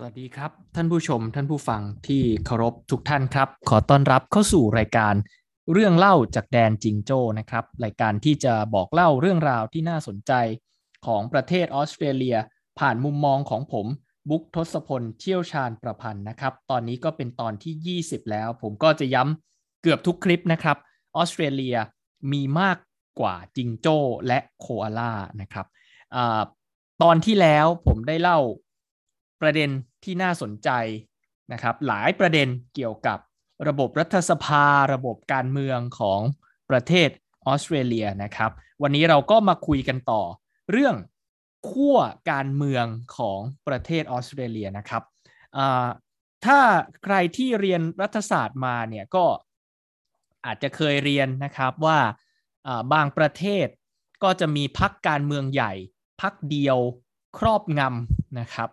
[0.00, 5.14] สวัสดีครับ ท่านผู้ชมท่านผู้ฟังที่เคารพทุกท่านครับ ขอต้อนรับเข้าสู่รายการ
[5.72, 10.32] เรื่องเล่าจากแดนจิงโจ้นะครับ รายการที่จะบอกเล่าเรื่องราวที่น่าสนใจ
[11.06, 12.36] ของประเทศออสเตรเลีย
[12.78, 13.86] ผ่านมุมมองของผม
[14.28, 20.76] บุ๊กทศพลเชี่ยวชาญประพันธ์นะครับ ตอนนี้ก็เป็นตอนที่ 20 แล้ว ผมก็จะย้ำเกือบทุกคลิปนะครับ
[21.16, 21.76] ออสเตรเลีย
[22.32, 22.78] มีมาก
[23.20, 23.96] กว่าจิงโจ้
[24.26, 25.66] และโคอาล่านะครับ
[26.14, 26.16] อ
[27.02, 28.40] ตอนที่แล้วผมได้เล่า
[29.42, 29.70] ประเด็น
[30.04, 30.70] ที่น่าสนใจ
[31.52, 33.18] นะครับหลายประเด็นเกี่ยวกับ
[33.68, 36.20] ระบบรัฐสภา ระบบการเมืองของ
[36.70, 37.08] ประเทศ
[37.46, 38.50] ออสเตรเลียนะครับ
[38.82, 40.22] วันนี้เราก็มาคุยกันต่อ
[40.70, 40.96] เรื่อง
[41.70, 41.96] ขั้ว
[42.30, 45.02] การเมืองของประเทศออสเตรเลียนะครับ
[46.46, 46.58] ถ้า
[47.04, 49.24] ใครที่เรียนรัฐศาสตร์มาเนี่ยก็
[50.46, 51.98] อาจจะเคยเรียนนะครับว่า
[52.92, 53.66] บางประเทศ
[54.22, 55.72] ก็จะมีพักการเมืองใหญ่
[56.20, 56.78] พักเดียว
[57.38, 58.68] ครอบงำนะครับ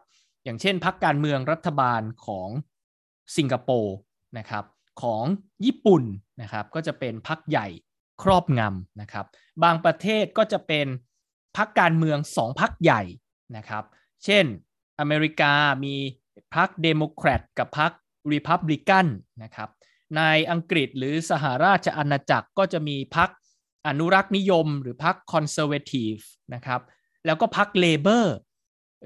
[0.46, 2.50] อย่างเช่นพักการเมืองรัฐบาลของ
[3.38, 3.96] สิงคโปร์
[4.38, 4.66] นะครับ
[5.02, 5.24] ของ
[5.66, 6.04] ญี่ปุ่น
[6.42, 7.68] นะครับก็จะเป็นพักใหญ่
[8.22, 9.26] ครอบงำนะครับ
[9.64, 10.88] บางประเทศก็จะเป็น
[11.58, 13.02] พักการเมืองสองพักใหญ่
[13.58, 13.84] นะครับ
[14.26, 14.46] เช่น
[15.00, 15.96] อเมริกามี
[16.56, 17.92] พักเดโมแครตกับพัก
[18.32, 19.08] รีพับลิกัน
[19.44, 19.70] นะครับ
[20.18, 23.30] ในอังกฤษหรือสหราชอาณาจักรก็จะมีพรรค
[23.88, 26.16] อนุรักษ์นิยม หรือพรรค Conservative
[26.54, 26.82] นะครับ
[27.26, 28.36] แล้วก็พรรค Labour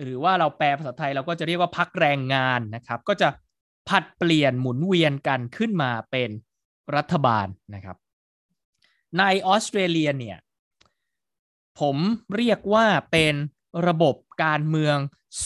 [0.02, 3.30] หรือว่าเราแปลภาษาไทยเราก็จะเรียกว่าพรรคแรงงานนะครับ ก็จะ
[3.90, 6.30] ผลัดเปลี่ยนหมุนเวียนกันขึ้นมาเป็น
[6.96, 7.98] รัฐบาลนะครับ
[9.18, 10.38] ในออสเตรเลียเนี่ย
[11.80, 11.98] ผม
[12.36, 13.34] เรียกว่าเป็น
[13.88, 14.98] ระบบการเมือง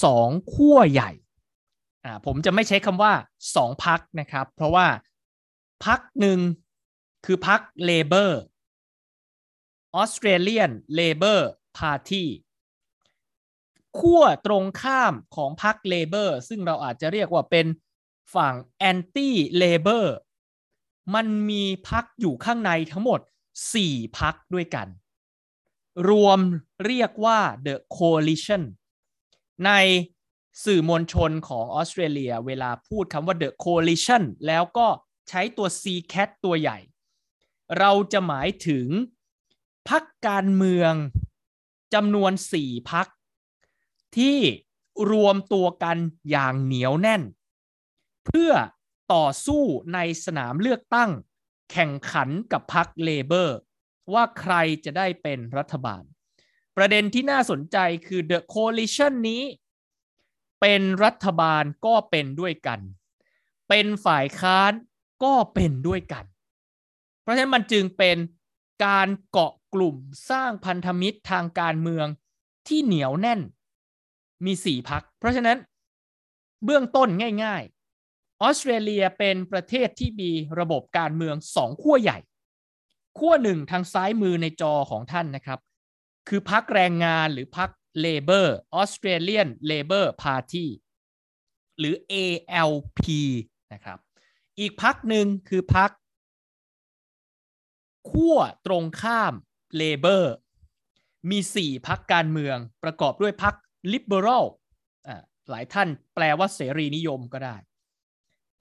[0.04, 1.12] สองขั้วใหญ่
[2.06, 3.14] อ่าผมจะไม่ใช้คำว่า
[3.56, 4.88] สองพรรคนะครับ เพราะว่า
[5.86, 6.40] พรรคหนึ่ง
[7.26, 12.30] คือพรรค Labor Australian Labor Party
[14.00, 17.66] ขั้วตรงข้ามของพรรค Labor ซึ่งเราอาจจะเรียกว่าเป็น
[18.36, 20.16] ฝั่ง anti-Labor
[21.16, 23.20] มันมีพรรคอยู่ข้างในทั้งหมด
[23.68, 24.88] 4พรรคด้วยกัน
[26.10, 26.40] รวม
[26.86, 28.62] เรียกว่า The Coalition
[29.66, 29.72] ใน
[30.66, 34.88] สื่อมวลชนของออสเตรเลีย เวลาพูดคำว่า The Coalition แล้วก็
[35.30, 35.84] ใช้ตัว C
[36.14, 36.80] cat ตัวใหญ่
[37.80, 38.88] เราจะหมายถึง
[39.90, 40.94] พักการเมือง
[41.94, 42.32] จำนวน
[42.62, 43.08] 4 พัก
[44.18, 44.40] ที่
[45.12, 45.98] รวมตัวกัน
[46.30, 47.22] อย่างเหนียวแน่น
[48.26, 48.52] เพื่อ
[49.14, 49.64] ต่อสู้
[49.94, 51.12] ในสนามเลือกตั้ง
[51.72, 53.58] แข่งขันกับพรรคเลเบอร์
[54.14, 54.54] ว่าใคร
[54.86, 56.04] จะได้เป็นรัฐบาล
[56.78, 59.44] ประเด็นที่น่าสนใจคือ The Coalition นี้
[60.62, 62.80] เป็นรัฐบาลก็เป็นด้วยกัน
[63.70, 64.72] เป็นฝ่ายค้าน
[65.24, 66.26] ก็เป็นด้วยกัน
[67.22, 68.18] เพราะฉะนั้นมันจึงเป็น
[68.86, 69.96] การเกาะกลุ่ม
[70.30, 72.08] สร้างพันธมิตรทางการเมือง
[72.68, 73.42] ที่เหนียวแน่น
[74.46, 75.58] มีสี่พัก เพราะฉะนั้น
[76.66, 77.10] เบื้องต้น
[77.44, 82.20] ง่ายๆ ออสเตรเลียเป็นประเทศที่มีระบบการเมืองสองขั้วใหญ่
[83.18, 85.60] ขั้วหนึ่งทางซ้ายมือในจอของท่านนะครับ
[86.28, 90.70] คือพรรคแรงงานหรือพรรค Labor Australian Labor Party
[91.80, 93.00] หรือ ALP
[93.74, 93.98] นะครับ
[94.60, 95.92] อีกพรรคหนึ่งคือพรรค
[98.12, 99.34] ขั้วตรงข้าม
[99.78, 100.34] Labor
[101.30, 103.56] มีสี่พรรคการเมืองประกอบด้วยพัก
[103.92, 104.46] liberal
[105.08, 107.56] อ่าหลายท่านแปลว่าเสรีนิยมก็ได้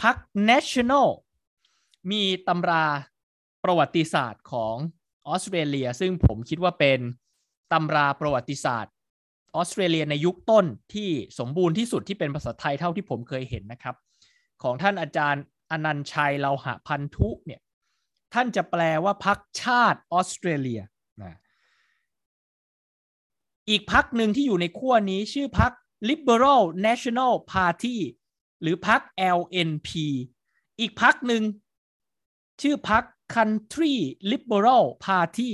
[0.03, 0.16] พรรค
[0.50, 1.09] national
[2.10, 2.87] มีตำรา
[3.65, 4.77] ประวัติศาสตร์ของ
[5.28, 7.00] ออสเตรเลีย ซึ่งผมคิดว่าเป็น
[7.72, 8.93] ตำราประวัติศาสตร์
[9.56, 13.97] ออสเตรเลียในยุคต้นที่สมบูรณ์ที่สุดที่เป็นภาษาไทยเท่าที่ผมเคยเห็นนะครับ
[14.62, 17.61] ของท่านอาจารย์อนันชัยเลาหะพันธุเนี่ย
[18.34, 20.81] ท่านจะแปลว่าพรรคชาติออสเตรเลีย
[23.69, 25.73] อีกพักหนึ่งที่อยู่ในขั้วนี้ชื่อพัก
[26.09, 27.97] Liberal National Party
[28.62, 29.00] หรือพัก
[29.39, 29.91] LNP
[30.81, 31.43] อีกพักหนึ่ง
[32.62, 33.03] ชื่อพัก
[33.34, 33.95] Country
[34.31, 35.50] Liberal Party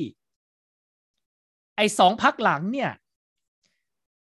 [1.76, 2.90] ไอ้สองพักหลังเนี่ย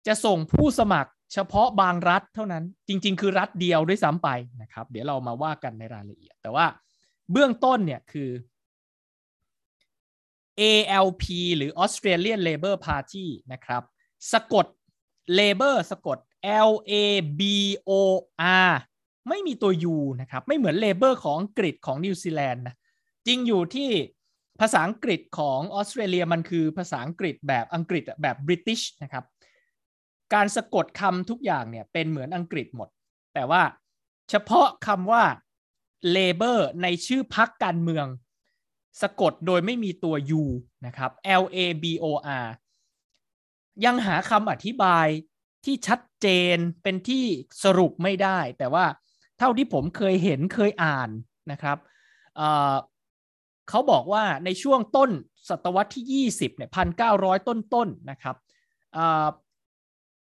[0.06, 4.28] จะส่งผู้สมัครเฉพาะบางรัฐเท่านั้น จริง ๆ คือรัฐเดียวด้วยซ้ำไป
[4.62, 6.66] นะครับ เดี๋ยวเรามาว่ากันในรายละเอียด แต่ว่า
[7.32, 8.30] เบื้องต้นเนี่ยคือ
[10.60, 11.24] ALP
[11.56, 13.82] หรือ Australian Labor Party นะครับ
[14.32, 14.66] สะกด
[15.38, 16.18] Labor สะกด
[16.70, 16.92] L A
[17.40, 17.42] B
[17.90, 17.92] O
[18.68, 18.70] R
[19.28, 22.76] ไม่มีตัว U นะครับ ไม่เหมือน Labor ของอังกฤษของนิวซีแลนด์นะ
[23.26, 23.90] จริงอยู่ที่
[24.60, 29.24] ภาษาอังกฤษของออสเตรเลียมันคือภาษาอังกฤษแบบอังกฤษแบบบริติชนะครับ
[30.34, 32.88] การสะกดคำทุกอย่างเนี่ยเป็นเหมือนอังกฤษหมด
[33.34, 33.62] แต่ว่า
[34.30, 35.24] เฉพาะคำว่า
[36.16, 38.06] Labor ในชื่อพักการเมือง
[39.02, 40.42] สะกดโดยไม่มีตัว u
[40.86, 41.10] นะครับ
[41.42, 42.06] L A B O
[42.44, 42.46] R
[43.84, 45.06] ยังหาคำอธิบาย
[45.64, 47.24] ที่ชัดเจนเป็นที่
[47.64, 48.84] สรุปไม่ได้ แต่ว่า
[49.38, 51.10] เท่าที่ผมเคยเห็นเคยอ่าน
[51.52, 51.78] นะครับ
[52.36, 55.10] เเขาบอกว่าในช่วงต้น
[55.48, 58.36] ศตวรรษที่ 20เนี่ยพันเก้าร้อยต้นๆนนะครับ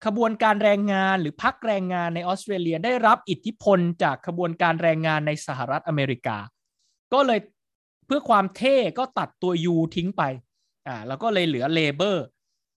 [0.06, 6.38] ขบวนการแรงงานหรือพักแรงงานในออสเตรเลียได้รับอิทธิพลจากขบวนการแรงงานในสหรัฐอเมริกา
[7.14, 7.40] ก็เลย
[8.08, 10.24] เพื่อความเท่ก็ตัดตัว U ทิ้งไป
[10.88, 12.26] อ่าแล้วก็เลยเหลือ Labor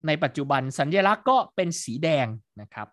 [0.07, 2.27] ในปัจจุบันสัญลักษณ์ก็เป็นสีแดง
[2.61, 2.89] นะครับ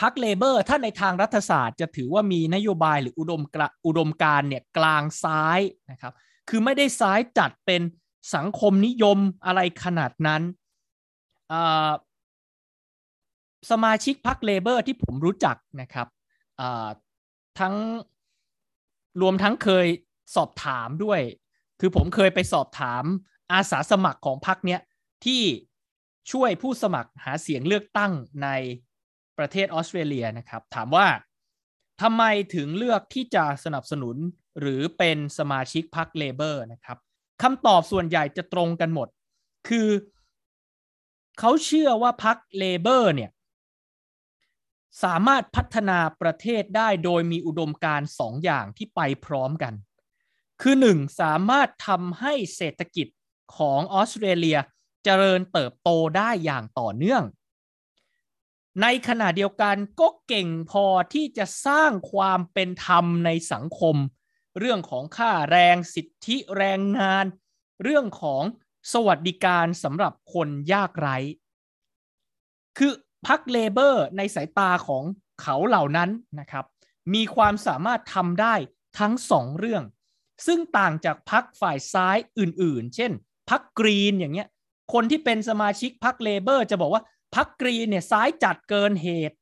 [0.00, 3.42] พรรค Labor ถ้าในทางรัฐศาสตร์จะถือว่ามีนโยบายหรืออุดม
[3.86, 5.60] อุดมการณ์เนี่ยกลางซ้าย
[5.90, 6.12] นะครับ
[6.48, 7.82] คือไม่ได้ซ้ายจัดเป็น
[8.34, 10.42] สังคมนิยมอะไรขนาดนั้น
[13.70, 16.08] สมาชิกพรรค Labor ที่ผมรู้จักนะครับ
[17.60, 17.74] ทั้ง
[19.22, 19.86] รวมทั้งเคย
[20.34, 21.20] สอบถามด้วย
[21.80, 23.04] คือผมเคยไปสอบถาม
[23.52, 24.80] อาสาสมัครของพรรคเนี้ย
[25.24, 25.42] ที่
[26.32, 28.12] ช่วยผู้สมัครหาเสียงเลือกตั้ง
[28.42, 28.48] ใน
[29.38, 31.06] ประเทศออสเตรเลียนะครับ ถามว่า
[32.02, 32.22] ทำไม
[32.54, 34.16] ถึงเลือกที่จะสนับสนุน
[34.60, 36.98] หรือเป็นสมาชิกพรรคเลเบอร์นะครับ
[37.42, 39.08] คำตอบส่วนใหญ่จะตรงกันหมด
[39.68, 39.88] คือ
[41.38, 43.30] เขาเชื่อว่าพรรคเลเบอร์เนี่ย
[45.04, 49.74] สามารถพัฒนาประเทศได้โดยมีอุดมการสองอย่างที่ไปพร้อมกัน
[50.66, 53.06] คือหนึ่งสามารถทำให้เศรษฐกิจ
[53.56, 54.58] ของออสเตรเลีย
[55.04, 57.22] เจริญเติบโตได้อย่างต่อเนื่อง
[58.82, 60.84] ในขณะเดียวกันก็เก่งพอ
[61.14, 63.96] ที่จะสร้างความเป็นธรรมในสังคม
[64.58, 67.24] เรื่องของค่าแรงสิทธิแรงงาน
[67.82, 68.42] เรื่องของ
[68.92, 71.16] สวัสดิการสำหรับคนยากไร้
[72.78, 72.92] คือ
[73.26, 75.04] พรรคเลเบอร์ในสายตาของ
[75.42, 76.64] เขาเหล่านั้นนะครับ
[77.14, 78.54] มีความสามารถทำได้
[78.98, 79.84] ทั้งสองเรื่อง
[80.46, 83.12] ซึ่งต่างจากพรรคฝ่ายซ้ายอื่นๆ เช่น
[83.50, 84.48] พรรคกรีนอย่างเงี้ย
[84.92, 87.02] คนที่เป็นสมาชิกพรรคเลเบอร์ จะบอกว่า
[87.34, 89.36] พรรคกรีนเนี่ยซ้ายจัดเกินเหตุ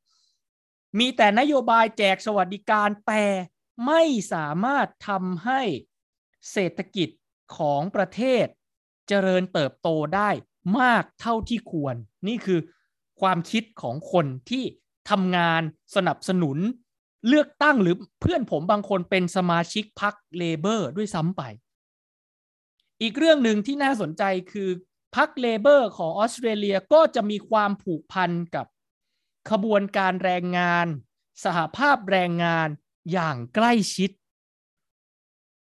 [0.99, 3.25] มีแต่นโยบายแจกสวัสดิการแต่
[3.87, 4.01] ไม่
[4.33, 5.61] สามารถทำให้
[6.51, 7.09] เศรษฐกิจ
[7.57, 8.45] ของประเทศ
[9.07, 10.29] เจริญเติบโตได้
[10.79, 11.95] มากเท่าที่ควร
[12.27, 12.59] นี่คือ
[13.21, 14.63] ความคิดของคนที่
[15.09, 15.61] ทำงาน
[15.95, 16.57] สนับสนุน
[17.27, 21.41] เลือกตั้งหรือเพื่อนผมบางคนเป็นสมาชิกพรรคเลเบอร์ด้วยซ้ำไป
[23.01, 24.69] อีกเรื่องหนึ่งที่น่าสนใจคือ
[25.15, 28.65] พรรคเลเบอร์ของออสเตรเลียก็จะมีความผูกพันกับ
[29.49, 30.87] ขบวนการแรงงาน
[31.43, 32.67] สหภาพแรงงาน
[33.11, 34.11] อย่างใกล้ชิด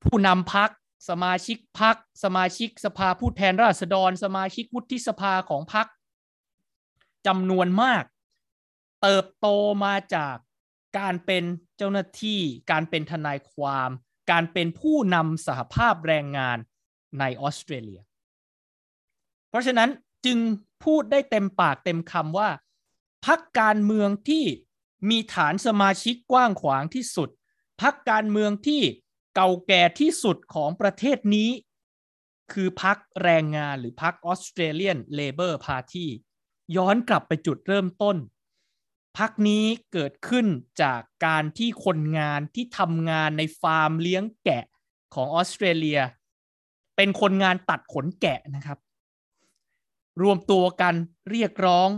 [0.02, 0.70] ผู้นำพรรค
[1.08, 5.86] สมาชิกพรรคสมาชิกสภาผู้แทนราษฎร สมาชิกวุฒิสภาของพรรค
[7.26, 8.04] จำนวนมาก
[9.02, 9.46] เติบโต
[9.84, 10.36] มาจาก
[10.98, 11.44] การเป็น
[11.76, 12.40] เจ้าหน้าที่
[12.70, 13.90] การเป็นทนายความ
[14.30, 16.58] การเป็นผู้นำสหภาพแรงงาน
[17.18, 18.00] ในออสเตรเลีย
[19.48, 19.90] เพราะฉะนั้น
[20.26, 20.38] จึง
[20.84, 22.50] พูดได้เต็มปากเต็มคำว่า
[23.26, 24.44] พักการเมืองที่
[25.10, 27.28] มีฐานสมาชิกกว้างขวางที่สุด
[27.82, 28.82] พรรคการเมืองที่
[29.34, 31.50] เก่าแก่ที่สุดของประเทศนี้
[32.52, 36.06] คือพรรคแรงงานหรือพรรค Australian Labor Party
[36.76, 38.16] ย้อนกลับไปจุดเริ่มต้น
[39.18, 40.46] พรรคนี้เกิดขึ้น
[40.82, 44.64] จากการที่คนงานที่ทำงานในฟาร์มเลี้ยงแกะ
[45.14, 46.00] ของออสเตรเลีย
[46.96, 48.78] เป็นคนงานตัดขนแกะนะครับ
[50.22, 50.94] รวมตัวกัน
[51.30, 51.88] เรียกร้อง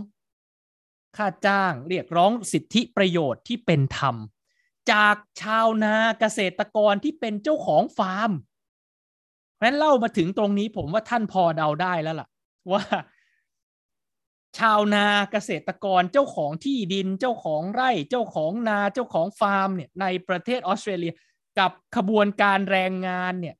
[1.17, 4.15] ค่าจ้างเรียกร้องสิทธิประโยชน์ที่เป็นธรรม
[4.91, 8.31] จากชาวนาเกษตรกรที่เป็นเจ้าของฟาร์ม
[9.53, 12.27] เพราะนั้นเล่ามาถึงตรงนี้ผมว่าท่านพอเดาได้แล้วล่ะ
[12.71, 12.83] ว่า
[14.57, 21.13] ชาวนาเกษตรกรเจ้าของที่ดินเจ้าของไร่เจ้าของนาเจ้าของฟาร์มเนี่ยในประเทศออสเตรเลีย
[21.59, 23.55] กับขบวนการแรงงานเนี่ย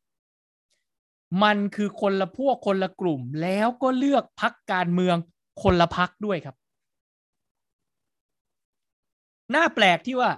[1.44, 5.18] มันคือคนละพวกคนละกลุ่มแล้วก็เลือกพักการเมือง
[5.64, 6.56] คนละพักด้วยครับ
[9.56, 10.32] น่าแปลกที่ว่า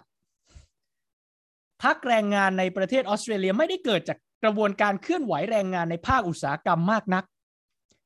[1.84, 7.24] พักแรงงานในประเทศออสเตรเลียไม่ได้เกิดจากกระบวนการเคลื่อนไหวแรงงานในภาคอุตสาหกรรมมากนัก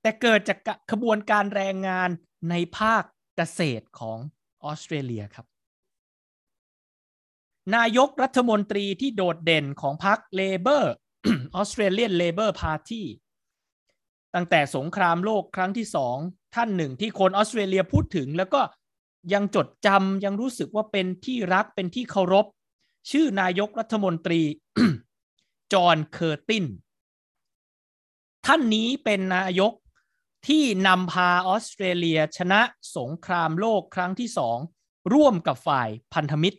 [0.02, 0.58] แต่เกิดจาก
[0.92, 2.10] ขบวนการแรงงาน
[2.50, 3.04] ในภาค
[3.36, 4.18] เกษตรของ
[4.64, 5.46] ออสเตรเลียครับ
[7.76, 10.94] นายกรัฐมนตรีที่โดดเด่นของพรรคเลเบอร์
[11.56, 13.08] Australian Labor Party
[14.36, 16.18] ตั้งแต่สงครามโลกครั้งที่สอง
[16.56, 18.62] ท่านหนึ่งที่คนออสเตรเลียพูดถึง แล้วก็
[19.34, 22.46] ยังจดจำยังรู้สึกว่าเป็นที่รักเป็นที่เคารพ
[23.12, 24.42] ชื่อนายกรัฐมนตรี
[25.74, 26.66] จอห์นเคอร์ติน
[28.46, 29.74] ท่านนี้เป็นนายก
[30.48, 32.62] ที่นำพาออสเตรเลียชนะ
[32.98, 34.58] สงครามโลกครั้งที่สอง
[35.14, 36.58] ร่วมกับฝ่ายพันธมิตร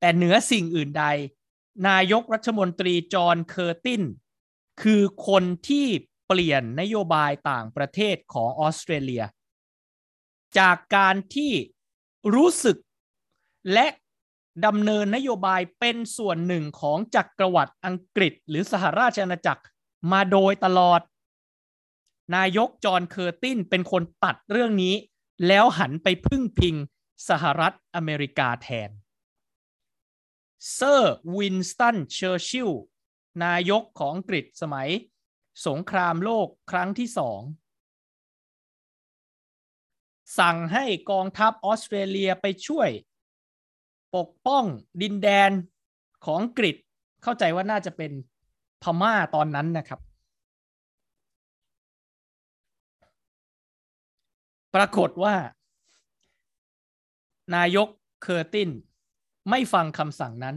[0.00, 1.04] แต่เหนือสิ่งอื่นใด
[1.88, 4.02] นายกรัฐมนตรีจอห์นเคอร์ติน
[4.82, 5.86] คือคนที่
[6.26, 9.24] เปลี่ยนนโยบายต่างประเทศของออสเตรเลีย
[10.58, 11.52] จากการที่
[12.34, 12.76] รู้สึก
[13.72, 13.86] และ
[14.66, 19.62] ดำเนินนโยบายเป็นส่วนหนึ่งของจักรวรรดิอังกฤษ หรือสหราชอาณาจักร
[20.12, 21.00] มาโดยตลอด
[22.34, 24.94] นายกจอห์นเคอร์ตินเป็นคนตัดเรื่องนี้
[25.46, 26.76] แล้วหันไปพึ่งพิง
[27.28, 28.90] สหรัฐอเมริกาแทน
[30.72, 32.72] เซอร์วินสตันเชอร์ชิล
[33.44, 34.90] นายกของอังกฤษสมัย
[35.66, 37.40] สงครามโลกครั้งที่สอง
[40.38, 42.90] สั่งให้กองทัพออสเตรเลียไปช่วย
[44.16, 44.64] ปกป้อง
[45.02, 45.50] ดินแดน
[46.24, 46.76] ของอังกฤษ
[47.22, 48.12] เข้าใจว่าน่าจะเป็น
[48.82, 50.00] พม่าตอนนั้นนะครับ
[54.74, 55.36] ปรากฏว่า
[57.54, 57.88] นายก
[58.22, 58.70] เคอร์ติน
[59.50, 60.56] ไม่ฟังคำสั่งนั้น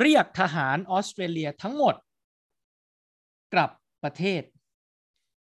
[0.00, 1.94] เรียกทหารออสเตรเลียทั้งหมด
[3.52, 3.70] กลับ
[4.02, 4.42] ประเทศ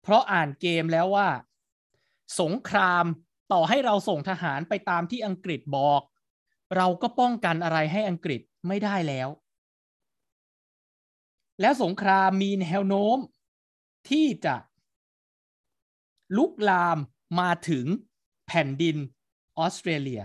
[0.02, 1.28] เพราะอ่านเกมแล้วว่า
[2.40, 3.04] สงคราม
[3.52, 6.02] ต่อให้เราส่งทหารไปตามที่อังกฤษบอก
[6.76, 9.28] เราก็ป้องกันอะไรให้อังกฤษไม่ได้แล้ว
[11.60, 13.18] แล้วสงครามมีแนวโน้ม
[14.10, 14.56] ที่จะ
[16.36, 16.98] ลุกลาม
[17.38, 17.86] มาถึง
[18.46, 18.96] แผ่นดิน
[19.58, 20.22] ออสเตรเลีย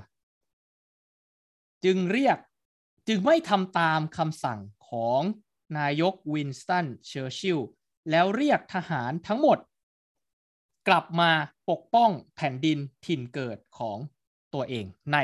[1.83, 2.37] จึงเรียก
[3.07, 5.21] จึงไม่ทำตามคำสั่งของ
[5.77, 7.59] นายกวินสตันเชอร์ชิล
[8.09, 9.57] แล้วเรียกทหารทั้งหมด
[10.87, 11.31] กลับมา
[11.69, 13.97] ปกป้องแผ่นดินถิ่นเกิดของ
[14.53, 15.17] ตัวเองใน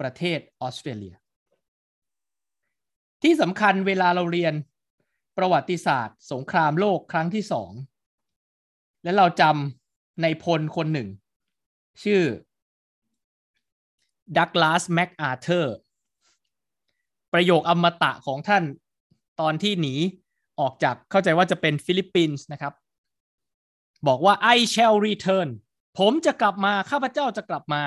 [0.00, 1.14] ประเทศออสเตรเลีย
[3.22, 4.54] ที่สำคัญเวลาเราเรียน
[5.36, 7.72] ประวัติศาสตร์ สงครามโลกครั้งที่สอง
[9.04, 9.81] และเราจำ
[10.22, 11.08] ในพลคนหนึ่ง
[12.02, 12.22] ชื่อ
[14.36, 15.76] ดักลาสแม็กอาเธอร์
[17.32, 18.64] ประโยคอมตะของท่าน
[19.40, 19.94] ตอนที่หนี
[20.60, 22.72] ออกจากเข้าใจว่าจะเป็นฟิลิปปินส์นะครับ
[24.06, 25.48] บอกว่า I shall return
[25.98, 27.82] ผมจะกลับมา ข้าพเจ้าจะกลับมา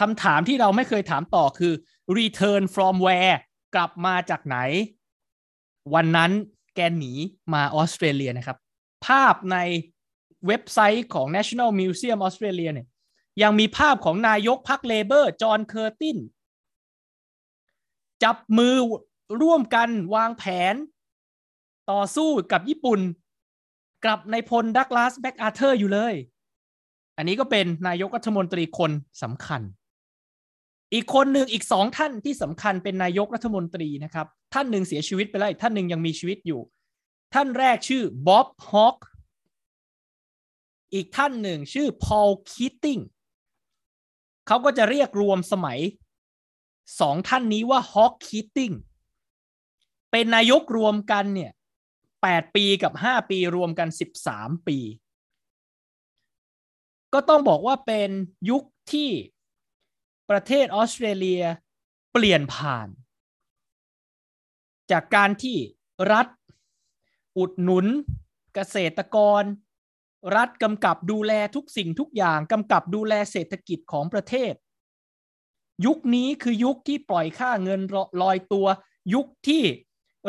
[0.00, 1.72] คำถามที่เราไม่เคยถามต่อคือ
[2.18, 3.36] return from where
[3.74, 4.56] กลับมาจากไหน
[5.94, 6.30] วันนั้น
[6.74, 7.12] แกหนี
[7.54, 8.58] มาออสเตรเลียนะครับ
[9.06, 9.56] ภาพใน
[10.46, 12.86] เว็บไซต์ของ National Museum Australia เนี่ย
[13.42, 16.18] ยังมีภาพของนายกพรรค Labor จอห์นเคอร์ติน
[18.24, 18.74] จับมือ
[19.42, 20.74] ร่วมกันวางแผน
[21.90, 23.00] ต่อสู้กับญี่ปุ่น
[24.06, 26.14] กับนายพลดักลาสแมคอาเธอร์อยู่เลย
[27.16, 28.90] อันนี้ก็เป็นนายกรัฐมนตรีคน
[29.22, 29.62] สำคัญ
[30.92, 36.60] อีกคนหนึ่งอีกสองท่านที่สำคัญเป็นนายกรัฐมนตรีนะครับ ท่านหนึ่งเสียชีวิตไปแล้วท่านหนึ่งยังมีชีวิตอยู่
[37.34, 38.96] ท่านแรกชื่อบ๊อบฮอค
[40.92, 42.98] อีกท่านหนึ่งชื่อพอลคิตติง
[44.46, 45.78] เขาก็จะเรียกรวมสมัย
[47.00, 48.72] สองท่านนี้ว่าฮอคคิตติง
[50.10, 51.52] เป็นนายกรวมกันเนี่ย
[52.02, 53.88] 8ปีกับ5ปีรวมกัน
[54.24, 54.78] 13ปี
[57.12, 58.10] ก็ต้องบอกว่าเป็น
[58.50, 59.10] ยุคที่
[60.30, 61.42] ประเทศออสเตรเลีย
[62.12, 62.88] เปลี่ยนผ่าน
[64.90, 65.56] จากการที่
[66.12, 66.26] รัฐ
[67.38, 67.86] อุดหนุน
[68.54, 69.42] เกษตรกร
[70.36, 74.52] รัฐกำกับดูแลทุกสิ่งทุกอย่างกำกับดูแลเศรษฐกิจของประเทศ
[75.86, 77.80] ยุคนี้คือยุคที่ปล่อยค่าเงิน
[78.22, 78.66] ลอยตัว
[79.14, 79.62] ยุคที่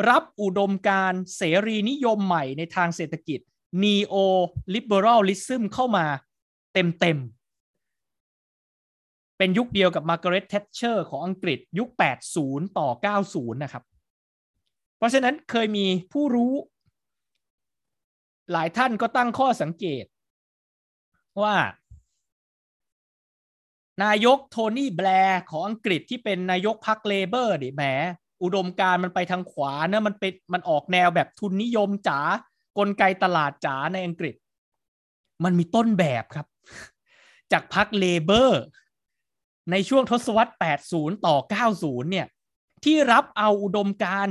[0.08, 3.40] รับอุดมการณ์เสรีนิยมใหม่ในทางเศรษฐกิจ
[3.82, 6.06] neoliberalism เข้ามา
[6.74, 7.40] เต็มๆ
[9.38, 11.88] เป็นยุคเดียวกับมาร์กาเร็ตเทชเชอร์ของอังกฤษยุค
[12.34, 12.88] 80 ต่อ
[13.24, 13.84] 90 นะครับ
[14.98, 16.52] เพราะฉะนั้นเคยมีผู้รู้
[18.52, 20.04] หลายท่านก็ตั้งข้อสังเกต
[21.42, 21.56] ว่า
[24.04, 27.82] นายกโทนี่แบลร์ของอังกฤษที่เป็นนายกพรรค Labour ดิแหม
[28.42, 32.20] อุดมการมันไปทางขวาเนะมันเป็นมันออกแนวแบบทุนนิยมจ๋า
[32.78, 34.34] กลไกตลาดจ๋าในอังกฤษ
[35.44, 36.46] มันมีต้นแบบครับ
[37.52, 38.62] จากพรรคเลเบอร์
[39.70, 40.52] ในช่วงทศวรรษ
[40.88, 41.36] 80 ต่อ
[41.72, 42.26] 90 เนี่ย
[42.84, 44.28] ที่รับเอาอุดมการ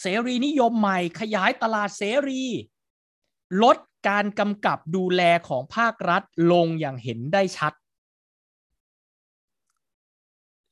[0.00, 2.44] เสรีนิยมใหม่ขยายตลาดเสรี
[3.62, 3.76] ลด
[4.08, 7.72] การกำกับดูแลของภาครัฐลงอย่างเห็นได้ชัด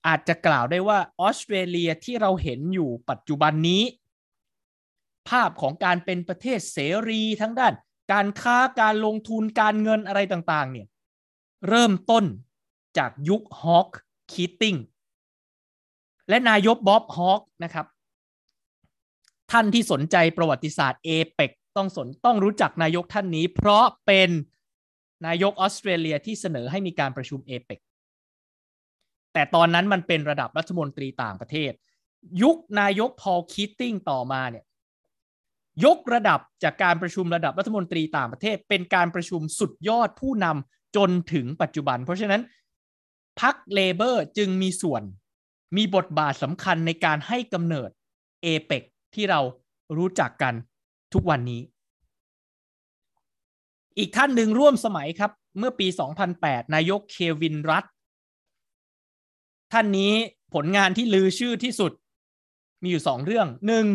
[0.06, 3.82] อาจจะกล่าวได้ว่าออสเตรเลียที่เราเห็นอยู่ปัจจุบันนี้
[5.28, 7.74] ภาพของการเป็นประเทศเสรีทั้งด้าน
[8.12, 10.86] การค้าการลงทุนการเงินอะไรต่างๆ เนี่ย
[11.68, 12.24] เริ่มต้น
[12.98, 13.88] จากยุคฮอค
[14.30, 14.76] คีติง
[16.28, 17.86] และนายกบ๊อบฮอคนะครับ
[19.50, 24.30] ท่านที่สนใจประวัติศาสตร์เอเปก ต้องสนต้องรู้จักนายกท่านนี้ เพราะเป็น
[25.26, 27.80] นายกออสเตรเลียที่เสนอให้มีการประชุมเอเปก
[29.32, 31.72] แต่ตอนนั้นมันเป็นระดับรัฐมนตรีต่างประเทศ
[32.42, 34.64] ยุคนายกพอลคีตติ้งต่อมาเนี่ย
[35.84, 42.42] ยกระดับจากการประชุมระดับรัฐมนตรีต่างประเทศ เป็นการประชุมสุดยอดผู้นำจนถึงปัจจุบัน เพราะฉะนั้น
[43.40, 45.02] พรรค Labor จึงมีส่วน
[45.76, 47.90] มีบทบาทสำคัญในการให้กำเนิด
[48.42, 48.82] เอเปก
[49.14, 49.40] ที่เรา
[49.96, 50.54] รู้จักกัน
[51.14, 51.62] ทุกวันนี้
[53.98, 55.86] อีกท่านหนึ่งร่วมสมัยครับ เมื่อปี
[56.30, 57.84] 2008 นายกเควินรัต
[59.72, 60.12] ท่านนี้
[60.54, 61.92] ผลงานที่ลือชื่อที่สุด
[62.82, 63.86] มีอยู่สองเรื่องหนึ่ง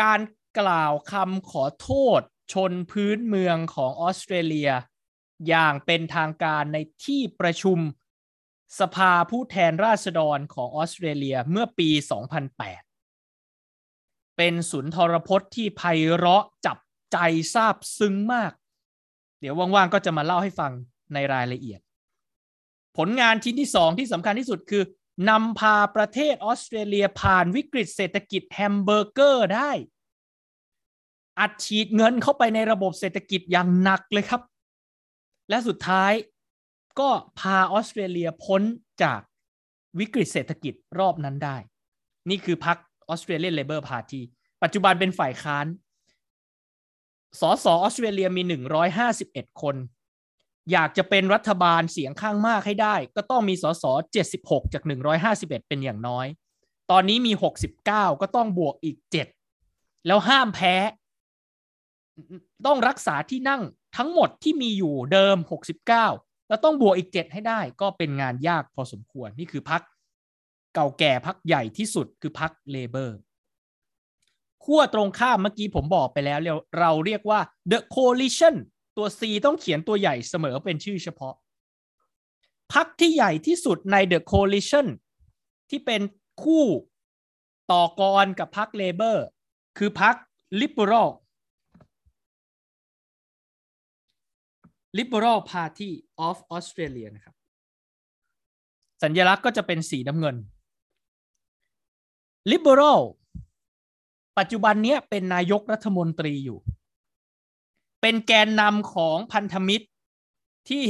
[0.00, 0.20] การ
[0.58, 2.20] กล่าวคำขอโทษ
[2.52, 4.70] ชนพื้นเมืองของออสเตรเลีย
[5.48, 7.78] อย่างเป็นทางการในที่ประชุม
[8.80, 11.88] สภาผู้แทนราษฎรของออสเตรเลียเมื่อปี
[12.40, 12.89] 2008
[14.42, 15.82] เป็นสุนทรพจน์ที่ไพ
[16.14, 16.78] เราะจับ
[17.12, 17.18] ใจ
[17.54, 18.52] ซาบซึ้งมาก
[19.40, 20.72] เดี๋ยวว่างๆก็จะมาเล่าให้ฟัง
[21.14, 21.80] ในรายละเอียด
[22.96, 24.82] ผลงานชิ้นที่สองที่สำคัญที่สุดคือ
[25.30, 29.70] นำพาประเทศออสเตรเลียผ่านวิกฤตเศรษฐกิจแฮมเบอร์เกอร์ได้
[31.40, 34.42] อัดฉีดเงินเข้าไปในระบบเศรษฐกิจอย่างหนักเลยครับ
[35.48, 36.12] และสุดท้าย
[37.00, 38.62] ก็พาออสเตรเลียพ้น
[39.02, 39.20] จาก
[39.98, 41.56] วิกฤตเศรษฐกิจรอบนั้นได้
[42.30, 42.70] นี่คือพร
[43.10, 44.24] ออสเตรค Australian Labor Party
[44.62, 45.66] ปัจจุบันเป็นฝ่ายค้าน
[47.40, 48.42] สสออสเตรเลียมี
[49.02, 49.76] 151 คน
[50.72, 53.84] อยากจะเป็นรัฐบาลเสียงข้างมากให้ได้ ก็ต้องมีสส
[54.28, 54.82] 76 จาก
[55.26, 56.26] 151 เป็นอย่างน้อย
[56.90, 57.32] ตอนนี้มี
[57.76, 57.88] 69
[58.20, 58.96] ก็ต้องบวกอีก
[59.52, 60.74] 7 แล้วห้ามแพ้
[62.66, 63.62] ต้องรักษาที่นั่ง
[63.96, 65.36] ทั้งหมดที่มีอยู่เดิม
[65.90, 69.82] 69 แล้วต้องบวกอีกเจ็ดให้ได้ ก็เป็นงานยากพอสมควร นี่คือพัก
[70.74, 73.18] เก่าแก่พักใหญ่ที่สุดคือพักเลเบอร์
[74.64, 76.38] ขั้วตรงข้ามเมื่อกี้ผมบอกไปแล้ว
[76.78, 78.54] เราเรียกว่า the coalition
[78.96, 81.34] ตัว C ต้องเขียนตัวใหญ่เสมอเป็นชื่อเฉพาะ
[82.74, 84.86] พักที่ใหญ่ที่สุดใน the coalition
[85.70, 86.02] ที่เป็น
[86.42, 86.64] คู่
[87.72, 89.24] ต่อกรกับพักเลเบอร์
[89.78, 90.14] คือพัก
[90.60, 91.10] liberal
[94.98, 95.90] Liberal Party
[96.28, 97.34] of Australia นะครับ
[99.02, 100.36] สัญลักษณ์ก็จะเป็นสีน้ำเงิน
[102.50, 103.00] Liberal
[104.38, 106.58] ปัจจุบันนี้เป็นนายกรัฐมนตรีอยู่
[108.00, 109.86] เป็นแกนนำของพันธมิตร
[110.68, 110.84] ที่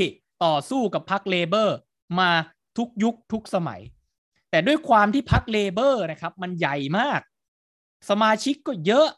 [0.44, 1.76] ต่อสู้กับพรรคเลเบอร์
[2.18, 2.30] มา
[2.78, 3.80] ทุกยุคทุกสมัย
[4.50, 7.20] แต่ด้วยความที่พรรคเลเบอร์นะครับ มันใหญ่มาก
[8.10, 9.08] สมาชิกก็เยอะ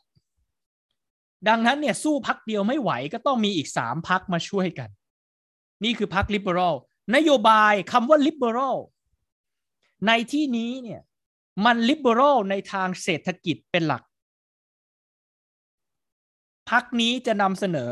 [1.49, 4.89] ดังนั้นเนี่ยสู้พักเดียวไม่ไหวก็ต้องมีอีกสามพักมาช่วยกัน
[5.85, 6.75] นี่คือพักลิเบอรัล
[7.15, 8.77] นโยบายคำว่าลิเบอรัล
[10.07, 11.01] ในที่นี้เนี่ย
[11.65, 14.03] มันลิเบอรัลในทางเศรษฐกิจเป็นหลัก
[16.71, 17.91] พักนี้จะนำเสนอ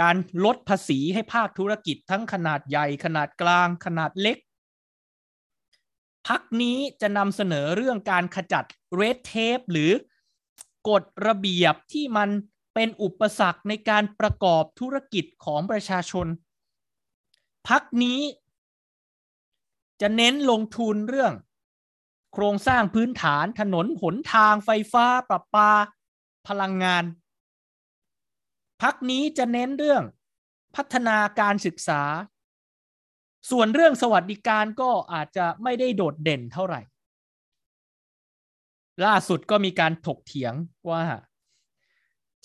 [0.00, 4.38] การลดภาษีให้ภาคธุรกิจทั้งขนาดใหญ่ ขนาดกลาง ขนาดเล็ก
[6.28, 8.64] พักนี้จะนำเสนอเรื่องการขจัด
[8.94, 9.92] เรดเทปหรือ
[10.88, 12.28] กฎระเบียบที่มัน
[12.74, 16.26] เป็นอุปสรรคในการประกอบธุรกิจของประชาชน
[17.68, 18.20] พักนี้
[20.02, 21.32] จะเน้นลงทุนเรื่อง
[22.32, 25.70] โครงสร้างพื้นฐานถนนหนทางไฟฟ้าประปา
[26.48, 27.04] พลังงาน
[28.82, 30.02] พักนี้จะเน้นเรื่อง
[30.76, 32.02] พัฒนาการศึกษา
[33.50, 36.80] ส่วนเรื่องสวัสดิการก็อาจจะไม่ได้โดดเด่นเท่าไหร่
[39.04, 40.54] ล่าสุดก็มีการถกเถียง
[40.90, 41.04] ว่า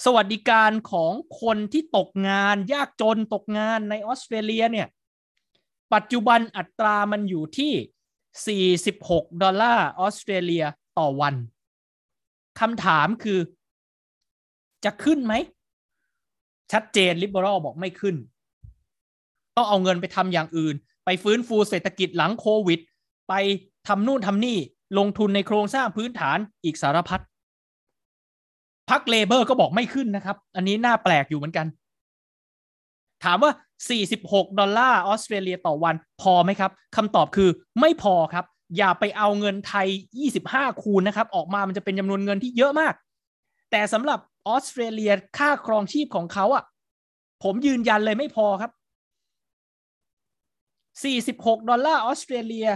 [0.05, 4.87] สวัสดิการของคนที่ตกงานยากจนตกงานในออสเตรเลียเนี่ย
[5.93, 10.65] ปัจจุบันอัตรามันอยู่ที่ 46 ดอลลาร์ออสเตรเลีย
[10.97, 11.36] ต่อวัน
[12.60, 13.39] คำถามคือ
[14.86, 15.34] จะขึ้นไหม
[16.71, 18.15] ชัดเจนลิเบอรัลบอกไม่ขึ้น
[19.56, 22.80] ต้องเอาเงินไปทำอย่างอื่น ไปฟื้นฟูเศรษฐกิจหลังโควิด
[23.30, 23.34] ไป
[23.88, 24.58] ทำนู่นทำนี่
[24.97, 27.21] ลงทุนในโครงสร้างพื้นฐานอีกสารพัด
[28.89, 31.67] พักเลเบอร์ก็บอกไม่ขึ้นนะครับ อันนี้น่าแปลกอยู่เหมือนกัน
[33.23, 33.51] ถามว่า
[34.06, 37.49] 46 ดอลลาร์ออสเตรเลียต่อวัน พอไหมครับคำตอบคือ
[37.80, 38.45] ไม่พอครับ
[38.77, 39.88] อย่าไปเอาเงินไทย
[40.34, 42.93] 25 คูณนะครับ ออกมามันจะเป็นจำนวนเงินที่เยอะมาก
[43.71, 46.63] แต่สำหรับออสเตรเลียค่าครองชีพของเขาอะ่ะ
[47.43, 48.71] ผมยืนยันเลยไม่พอครับ
[51.58, 52.69] 46 ดอลลาร์ออสเตรเลีย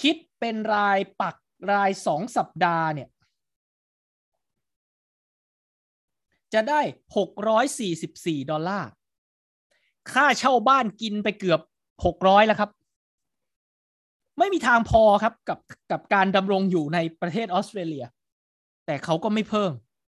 [0.00, 1.36] คิดเป็นรายปัก
[1.72, 3.08] รายสองสัปดาห์เนี่ย
[6.54, 6.80] จะได้
[7.16, 8.88] หกร้อยสี่สิบสี่ดอลลาร์
[10.12, 11.60] ค่าเช่าบ้านกินไปเกือบ
[12.04, 12.70] หกร้อยแล้วครับ
[14.38, 15.58] ไม่มีทางพอครับกับ
[15.90, 18.04] กับการดำรงอยู่ในประเทศออสเตรเลีย
[18.86, 19.72] แต่เขาก็ไม่เพิ่ม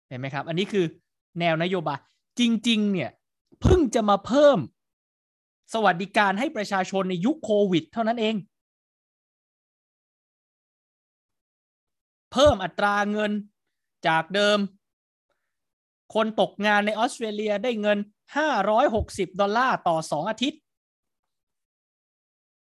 [0.09, 0.85] เห็นไหมครับ อันนี้คือ
[1.39, 1.99] แนวนโยบาย
[2.39, 3.11] จริง ๆ เนี่ย
[3.61, 4.57] เพิ่งจะมาเพิ่ม
[5.73, 8.35] สวัสดิการให้ประชาชนในยุคโควิด เท่านั้นเอง
[12.31, 13.31] เพิ่มอัตราเงิน
[14.07, 14.57] จากเดิม
[16.13, 17.97] คนตกงานในออสเตรเลียได้เงิน
[18.33, 20.59] 560 ดอลลาร์ต่อ 2 อาทิตย์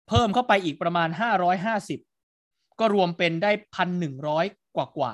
[0.08, 1.10] เพิ่มเข้าไปอีกประมาณ
[1.93, 3.52] 550 ก็รวมเป็นได้
[4.13, 5.13] 1,100 กว่ากว่า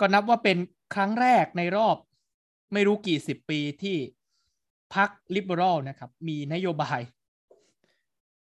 [0.00, 0.56] ก็นับว่าเป็น
[0.94, 1.96] ครั้งแรกในรอบ
[2.72, 3.96] ไม่รู้กี่สิบปีที่
[4.94, 7.00] พรรคลิเบอรัลนะครับ มีนโยบาย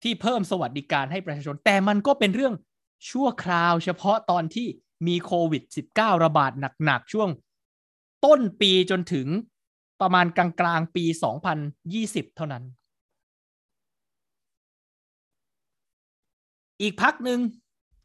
[0.04, 2.54] ที่เพิ่มสวัสดิการให้ประชาชน แต่มันก็เป็นเรื่อง
[3.10, 4.67] ชั่วคราวเฉพาะตอนที่
[5.08, 6.52] มีโควิด -19 ระบาด
[6.86, 7.30] หนัก ๆ ช่วง
[8.26, 9.28] ต้นปีจนถึง
[10.01, 11.05] ประมาณกลางๆปี
[11.71, 12.63] 2020 เท่านั้น
[16.81, 17.39] อีกพักหนึ่ง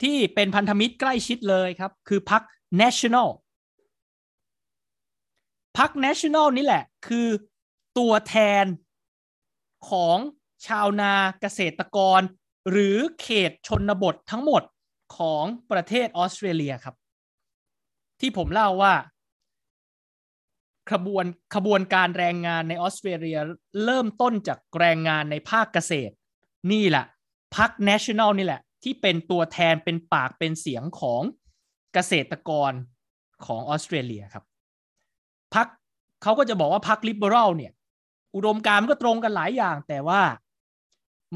[0.03, 2.43] ที่เป็นพันธมิตรใกล้ชิดเลยครับ คือพัก
[2.81, 3.29] National
[5.79, 7.29] พัก National นี่แหละ คือ
[7.99, 8.65] ตัวแทน
[9.91, 10.19] ของ
[10.67, 12.21] ชาวนาเกษตรกร
[12.71, 14.63] หรือเขตชนบททั้งหมด
[15.17, 16.95] ของประเทศออสเตรเลียครับ
[18.21, 18.95] ที่ผมเล่าว่า
[20.91, 23.39] ขบวนขบวนการแรงงานในออสเตรเลีย
[23.85, 26.15] เริ่มต้นจากแรงงานในภาคเกษตร
[26.73, 27.05] นี่แหละ
[27.57, 31.23] พัก National นี่แหละ ที่เป็นตัวแทนเป็นปากเป็นเสียงของ
[31.95, 32.73] เกษตรกร
[33.47, 34.45] ของออสเตรเลียครับ
[35.55, 35.67] พัก
[36.23, 37.73] เขาก็จะบอกว่าพักลิเบอรัลเนี่ย
[38.35, 40.23] อุดมการมันก็ตรงกันหลายอย่าง แต่ว่า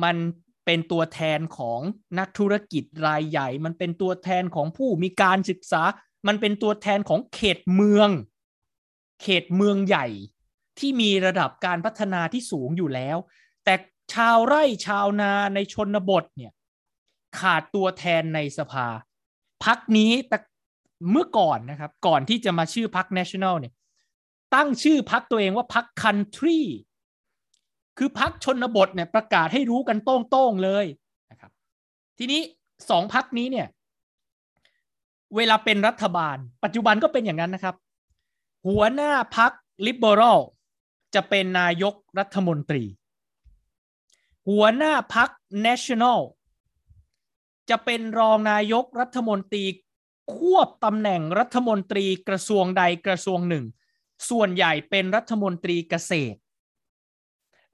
[0.04, 0.16] มัน
[0.64, 1.80] เป็นตัวแทนของ
[2.18, 5.82] นักธุรกิจรายใหญ่ มันเป็นตัวแทนของผู้มีการศึกษา
[6.26, 8.10] มันเป็นตัวแทนของเขตเมือง
[9.22, 10.06] เขตเมืองใหญ่
[10.78, 13.16] ที่มีระดับการพัฒนาที่สูงอยู่แล้ว
[13.64, 13.74] แต่
[14.14, 16.52] ชาวไร่ชาวนาในชนบทเนี่ย
[17.38, 18.86] ขาดตัวแทนในสภา
[19.64, 20.38] พักนี้แต่
[21.10, 23.72] เมื่อก่อนนะครับ ก่อนที่จะมาชื่อพัก national เนี่ย
[24.54, 26.60] ตั้งชื่อพักตัวเองว่าพัก country
[27.98, 29.98] คือพักชนบทเนี่ยประกาศให้รู้กัน
[30.30, 30.86] โต้งๆเลย
[31.30, 31.50] นะครับ
[32.18, 32.40] ทีนี้
[32.90, 33.66] สองพักนี้เนี่ย
[35.36, 37.76] เวลาเป็นรัฐบาล ปัจจุบันก็เป็นอย่างนั้นนะครับ
[38.66, 39.52] หัวหน้าพัก
[39.86, 40.40] liberal
[41.14, 42.84] จะเป็นนายกรัฐมนตรี
[44.48, 45.30] หัวหน้าพัก
[45.66, 46.20] national
[47.70, 49.64] จะเป็นรองนายกรัฐมนตรี
[50.34, 53.64] ควบตำแหน่งรัฐมนตรีกระทรวงใดกระทรวงหนึ่ง
[54.30, 56.38] ส่วนใหญ่เป็นรัฐมนตรีเกษตร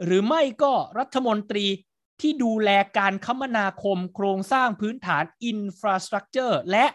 [0.05, 1.67] หรือไม่ก็รัฐมนตรี
[2.21, 6.87] ที่ดูแลการคมนาคมโครงสร้างพื้นฐานอินฟราสตรักเจอร์และ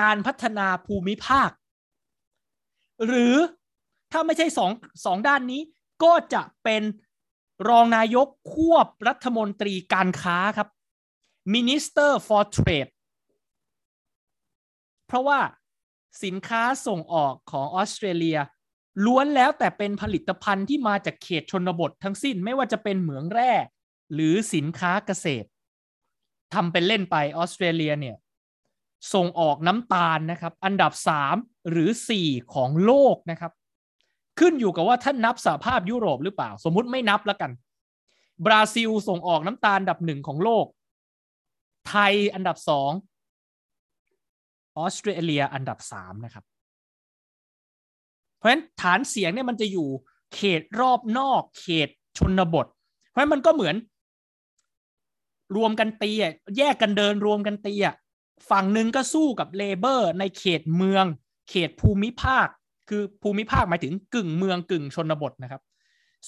[0.00, 1.50] การพัฒนาภูมิภาค
[3.06, 3.34] หรือ
[4.12, 4.70] ถ้าไม่ใช่สอง
[5.04, 5.60] สองด้านนี้
[6.04, 6.82] ก็จะเป็น
[7.68, 10.68] รองนายกควบรัฐมนตรีการค้าครับ
[11.54, 12.92] Minister for Trade
[15.06, 15.40] เพราะว่า
[16.24, 18.38] สินค้าส่งออกของออสเตรเลีย
[19.04, 23.52] ล้วนแล้วแต่เป็นผลิตภัณฑ์ที่มาจากเขตชนบททั้งสิ้นไม่ว่าจะเป็นเหมืองแร่
[24.14, 25.48] หรือสินค้าเกษตร
[26.54, 28.16] ทำเป็นเล่นไปออสเตรเลียเนี่ย
[29.12, 30.92] ส่งออกน้ำตาลนะครับ อันดับ
[31.30, 31.90] 3 หรือ
[32.22, 33.52] 4 ของโลกนะครับ
[34.38, 37.50] ขึ้นอยู่กับว่าท่านนับสหภาพยุโรปหรือเปล่า สมมุติไม่นับแล้วกัน
[38.46, 40.66] บราซิลส่งออกน้ำตาลอันดับหนึ่งของโลก
[41.88, 42.90] ไทยอันดับสอง
[44.76, 46.44] ออสเตรเลียอันดับสามนะครับ
[48.36, 49.88] เพราะฉะนั้นฐานเสียงเนี่ยมันจะอยู่
[50.34, 51.88] เขตรอบนอก เขต
[52.18, 52.66] ชนบท
[53.08, 53.76] เพราะฉะนั้นมันก็เหมือน
[55.56, 57.94] รวมกันตีอะแยกกันเดินรวมกันตีอะ
[58.50, 61.04] ฝั่งหนึ่งก็สู้กับเลเบอร์ในเขตเมือง
[61.50, 62.48] เขตภูมิภาค
[62.88, 65.62] คือภูมิภาคหมายถึงกึ่งเมืองกึ่งชนบทนะครับ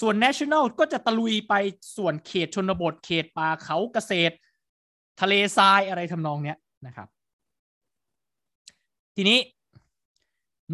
[0.01, 1.55] ส่วน national ก็จะตะลุยไป
[1.97, 4.35] ส่วนเขตชนบท เขตป่าเขาเกษตร
[5.21, 7.09] ทะเลทรายอะไรทำนองเนี้ยนะครับ
[9.17, 9.39] ทีนี้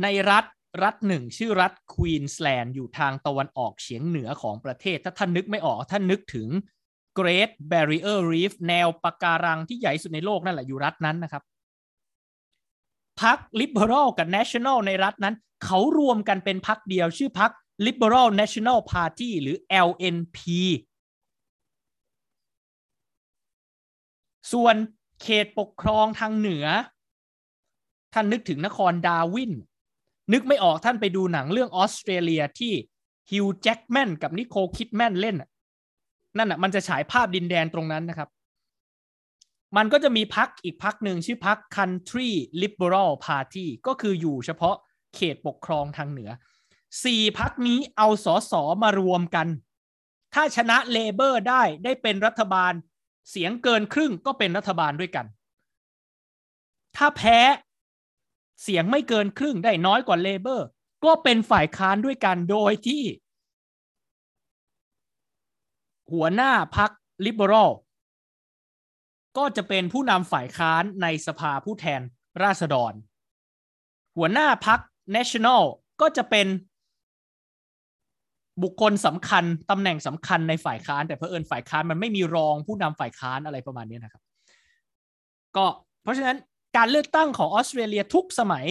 [0.03, 0.45] ในรัฐ
[0.83, 6.49] รัฐหนึ่งชื่อรัฐควีนสแลนด์อยู่ทางตะวันออกเฉียงเหนือของประเทศ ถ้าท่านนึกไม่ออกท่านนึกถึง
[7.19, 11.43] Great Barrier Reef แนวปะการังที่ใหญ่สุดในโลกนั่นแหละอยู่รัฐนั้นนะครับ
[13.23, 17.51] พรรค Liberal กับ National ในรัฐนั้น เขารวมกันเป็นพรรคเดียวชื่อพรรค
[17.87, 19.57] Liberal National Party หรือ
[19.89, 20.39] LNP
[24.53, 24.77] ส่วน
[25.23, 26.67] เขตปกครองทางเหนือ
[28.15, 29.53] ท่านนึกถึงนครดาวิน
[30.33, 32.73] นึกไม่ออกท่านไปดูหนังเรื่องออสเตรเลียที่
[33.31, 35.37] ฮิวแจ็กแมนกับนิโคลคิดแมนเล่น
[36.39, 38.29] นั่นอะมันจะฉายภาพดินแดนตรงนั้นนะครับ
[39.77, 42.31] มันก็จะมีพักอีกพักหนึ่งชื่อพัก Country
[42.63, 44.77] Liberal Party ก็คืออยู่เฉพาะ
[45.15, 46.31] เขตปกครองทางเหนือ
[47.05, 49.47] สี่พักนี้เอาสอสอมารวมกัน
[50.35, 52.73] ถ้าชนะเลเบอร์ได้ได้เป็นรัฐบาล
[53.31, 55.27] เสียงเกินครึ่งก็เป็นรัฐบาลด้วยกัน
[56.97, 57.39] ถ้าแพ้
[58.63, 60.67] เสียงไม่เกินครึ่งได้น้อยกว่าเลเบอร์
[61.05, 63.03] ก็เป็นฝ่ายค้านด้วยกันโดยที่
[66.13, 66.91] หัวหน้าพัก
[67.25, 67.71] ลิเบอรัล
[69.39, 72.01] ก็จะเป็นผู้นำฝ่ายค้านในสภาผู้แทน
[72.43, 72.93] ราษฎร
[74.17, 74.81] หัวหน้าพัก
[75.17, 75.63] National
[76.01, 76.47] ก็จะเป็น
[78.63, 84.23] บุคคลสำคัญตำแหน่งสำคัญในฝ่ายค้าน แต่เพอเอิญฝ่ายค้านมันไม่มีรองผู้นำฝ่ายค้านอะไรประมาณนี้นะครับ
[85.57, 85.67] ก็
[86.03, 86.37] เพราะฉะนั้น
[86.77, 88.67] การเลือกตั้งของออสเตรเลียทุกสมัย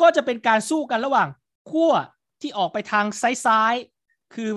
[0.00, 1.28] ก็จะเป็นการสู้กันระหว่าง
[1.70, 1.92] ขั้ว
[2.40, 3.04] ที่ออกไปทาง
[3.44, 4.50] ซ้ายๆคือ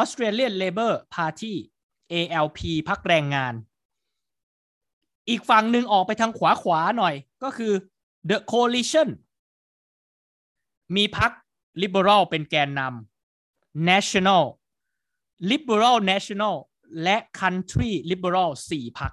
[0.00, 1.54] Australian Labour Party
[2.12, 3.54] ALP พักแรงงาน
[5.28, 7.72] อีกฝั่งหนึ่งออกไปทางขวาขวาหน่อยก็คือ
[8.30, 9.08] The Coalition
[10.96, 11.30] มีพัก
[11.82, 14.44] Liberal เป็นแกนนำ National
[15.50, 16.56] Liberal National
[17.02, 19.12] และ Country Liberal สี่พัก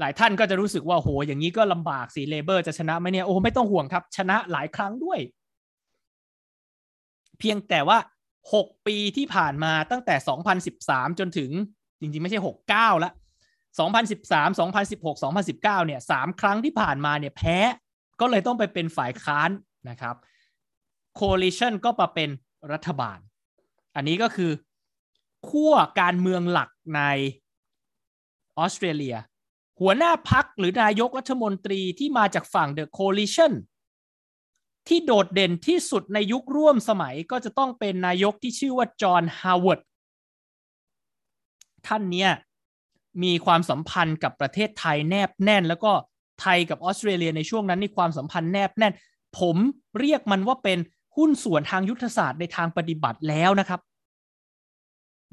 [0.00, 5.20] หลายท่านก็จะรู้สึกว่าโหอย่างนี้ก็ลำบากสีเลเบอร์จะชนะไหมเนี่ย โอ้ไม่ต้องห่วงครับ ชนะหลายครั้งด้วย
[7.38, 7.98] เพียงแต่ว่า
[8.42, 10.14] 6 ปีที่ผ่านมาตั้งแต่
[10.66, 11.50] 2013 จนถึง
[12.00, 13.10] จริงๆ ไม่ใช่ 69 ละ
[13.80, 15.16] 2013 2016
[15.58, 17.58] 2019 เนี่ยสามครั้งที่ผ่านมาเนี่ยแพ้
[18.20, 19.50] ก็เลยต้องไปเป็นฝ่ายค้าน
[19.90, 20.16] นะครับ
[21.20, 22.30] coalition ก็มาเป็น
[22.72, 23.18] รัฐบาล
[23.96, 24.52] อันนี้ก็คือ
[25.48, 27.02] ขั้วการเมืองหลักใน
[28.58, 29.16] ออสเตรเลีย
[29.80, 33.52] หัวหน้าพรรคหรือนายกรัฐมนตรีที่มาจากฝั่ง The Coalition
[34.90, 39.80] ที่โดดเด่นที่สุดในยุคร่วมสมัยก็จะต้องเป็นนายกที่ชื่อว่าจอห์นฮาวเวิร์ด
[41.86, 42.30] ท่านเนี้ย
[43.22, 45.92] มีความสัมพันธ์กับประเทศไทยแนบแน่น แล้วก็
[46.40, 48.94] ไทยกับออสเตรเลียในช่วงนั้นนี่ความสัมพันธ์แนบแน่น
[49.38, 49.56] ผม
[49.98, 50.78] เรียกมันว่าเป็น
[51.16, 53.80] หุ้นส่วนทางยุทธศาสตร์ในทางปฏิบัติแล้วนะครับ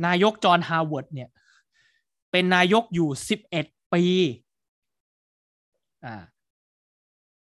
[0.06, 1.30] นายกจอห์นฮาวเวิร์ดเนี่ย
[2.32, 3.10] เป็นนายกอยู่
[3.54, 4.04] 11 ปี
[6.06, 6.24] อ่า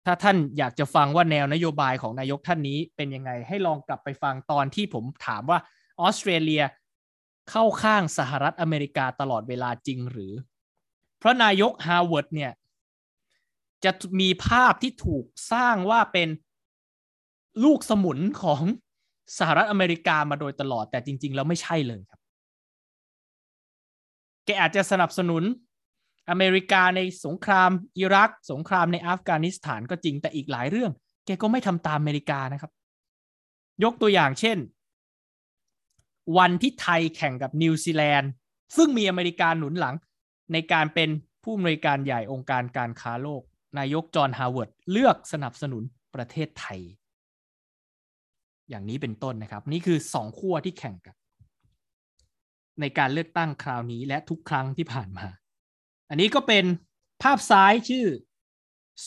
[0.06, 5.58] ถ้าท่านอยากจะฟังว่าแนวนโยบายของนายกท่านนี้เป็นยังไงให้ลองกลับไปฟังตอนที่ผมถามว่า
[6.00, 6.62] ออสเตรเลีย
[7.50, 10.32] เข้าข้างสหรัฐอเมริกาตลอดเวลาจริงหรือ
[11.18, 12.52] เพราะนายกฮาวเวิร์ดเนี่ย
[13.84, 16.28] จะมีภาพที่ถูกสร้างว่าเป็น
[17.64, 18.62] ลูกสมุนของ
[19.38, 22.20] สหรัฐอเมริกามาโดยตลอดแต่จริง ๆ แล้วไม่ใช่เลยครับ
[24.44, 25.42] แกอาจจะสนับสนุน
[26.30, 30.92] อเมริกาในสงครามอิรัก สงครามในอัฟกานิสถานก็จริงแต่อีกหลายเรื่อง
[31.26, 32.70] แกก็ไม่ทำตามอเมริกานะครับ
[33.84, 34.58] ยกตัวอย่างเช่น
[36.38, 38.30] วันที่ไทยแข่งกับนิวซีแลนด์
[38.76, 39.94] ซึ่งมีอเมริกาหนุนหลัง
[40.52, 41.10] ในการเป็น
[41.42, 43.42] ผู้อำนวยการใหญ่องค์การการค้าโลก
[43.78, 45.82] นายกจอห์นฮาวเวิร์ดเลือกสนับสนุน
[46.14, 46.80] ประเทศไทย
[48.68, 51.14] อย่างนี้เป็นต้นนะครับ นี่คือสองขั้วที่แข่งกัน
[52.80, 55.26] ในการเลือกตั้งคราวนี้และทุกครั้งที่ผ่านมา
[56.10, 56.64] อันนี้ก็เป็น
[57.22, 58.06] ภาพซ้ายชื่อ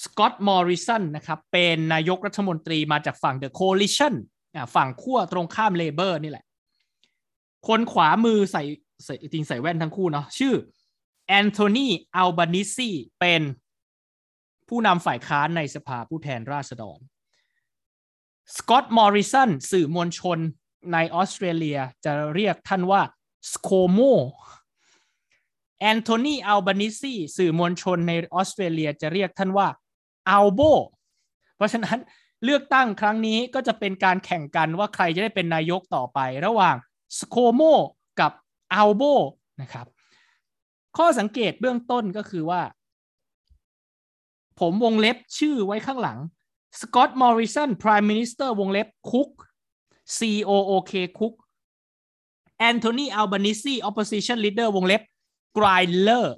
[0.02, 4.14] สกอตต์มอริสันนะครับ เป็นนายกรัฐมนตรีมาจากฝั่ง The Coalition
[4.76, 6.46] ฝั่งขั้วตรงข้าม Labor นี่แหละ
[7.68, 8.64] คนขวามือใส่
[9.06, 10.54] ใส่จริงใส่แว่นทั้งคู่เนาะชื่อ
[11.28, 12.90] แอนโทนีอัลบานิซี
[13.20, 13.42] เป็น
[14.70, 17.00] ผู้นำฝ่ายค้านในสภาผู้แทนราษฎร
[18.58, 20.40] สกอตต์มอริสันสื่อมวลชน
[20.94, 23.02] ในออสเตรเลียจะเรียกท่านว่า
[23.52, 24.00] สโคโม
[25.84, 29.68] แอนโทนีอัลบานิซีสื่อมวลชนในออสเตรเลียจะเรียกท่านว่า
[30.30, 30.62] อัลโบ
[31.56, 32.00] เพราะฉะนั้น
[32.44, 36.76] เลือกตั้งครั้งนี้ก็จะเป็นการแข่งกันว่าใครจะได้เป็นนายกต่อไประหว่าง
[37.20, 37.62] สโคโม
[38.20, 38.32] กับ
[38.74, 39.04] อัลโบ
[39.62, 39.88] นะครับ
[40.98, 42.62] ข้อสังเกตเบื้องต้นก็คือว่า
[44.60, 46.20] ผมวงเล็บชื่อไว้ข้างหลัง
[46.80, 49.30] สกอตต์มอริสัน Prime Minister วงเล็บคุก
[50.18, 50.20] C
[50.50, 51.34] O O K คุก
[52.58, 55.02] แอนโทนีอัลบานิซี Opposition Leader วงเล็บ
[55.58, 56.36] กรายเลอร์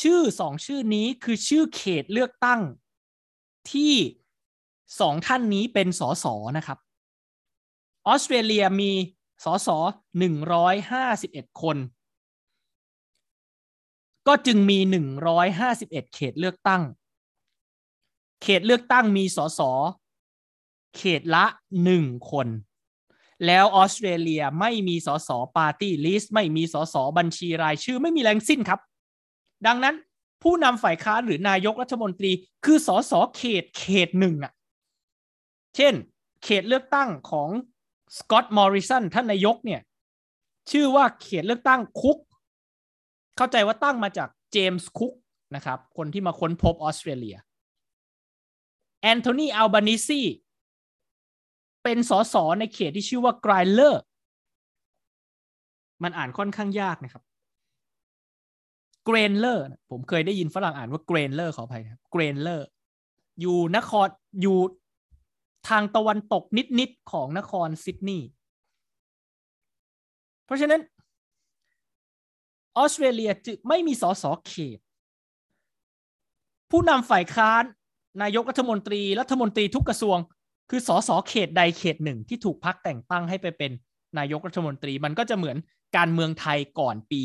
[0.00, 2.60] ชื่อสองชื่อนี้คือชื่อเขตเลือกตั้ง
[3.72, 3.94] ที่
[5.00, 6.78] สองท่านนี้เป็นสสนะครับ
[8.06, 8.92] ออสเตรเลียมี
[9.44, 9.68] สส
[10.18, 11.76] หนึ่งร้อยห้าสิบเอ็ดคน
[14.26, 16.82] ก็จึงมีหนึ่งร้อยห้าสิบเอ็ดเขตเลือกตั้ง
[18.42, 19.60] เขตเลือกตั้งมีสส
[20.96, 21.44] เขตละ
[21.84, 22.46] หนึ่งคน
[23.46, 28.80] แล้วออสเตรเลียไม่มีสสปาร์ตี้ลิสต์ไม่มีสสบัญชีรายชื่อไม่มีทั้งสิ้นครับ
[29.66, 29.94] ดังนั้น
[30.42, 32.32] ผู้นำฝ่ายค้านหรือนายกรัฐมนตรี
[32.64, 34.52] คือสสเขตเขตหนึ่งอะ
[35.76, 35.94] เช่น
[36.44, 37.48] เขตเลือกตั้งของ
[38.18, 39.80] สกอตต์มอริสันท่านนายกเนี่ย
[40.70, 42.18] ชื่อว่าเขตเลือกตั้งคุก
[43.36, 45.12] เข้าใจว่าตั้งมาจากเจมส์คุก
[45.54, 47.36] นะครับ คนที่มาค้นพบออสเตรเลีย
[49.02, 50.20] แอนโทนีอัลบานิซี
[51.82, 54.02] เป็นสสในเขตที่ชื่อว่าเกรนเลอร์
[56.02, 57.22] มันอ่านค่อนข้างยากนะครับ
[59.04, 62.66] เกรนเลอร์ผมเคยได้ยินฝรั่งอ่านว่าเกรนเลอร์ขออภัยครับเกรนเลอร์
[63.40, 64.08] อยู่นคร
[64.42, 64.58] อยู่
[65.68, 66.44] ทางตะวันตก
[66.78, 68.28] นิดๆของนครซิดนีย์
[70.44, 70.80] เพราะฉะนั้น
[72.76, 74.78] ออสเตรเลียจึงไม่มีสสเขต
[76.70, 77.64] ผู้นำฝ่ายค้าน
[78.22, 80.18] นายกรัฐมนตรี รัฐมนตรีทุกกระทรวง
[80.70, 83.72] คือสสเขตใดเขตหนึ่งที่ถูกพักแต่งตั้งให้ไปเป็น
[84.18, 85.56] นายกรัฐมนตรีมันก็จะเหมือน
[85.96, 87.22] การเมืองไทยก่อนปี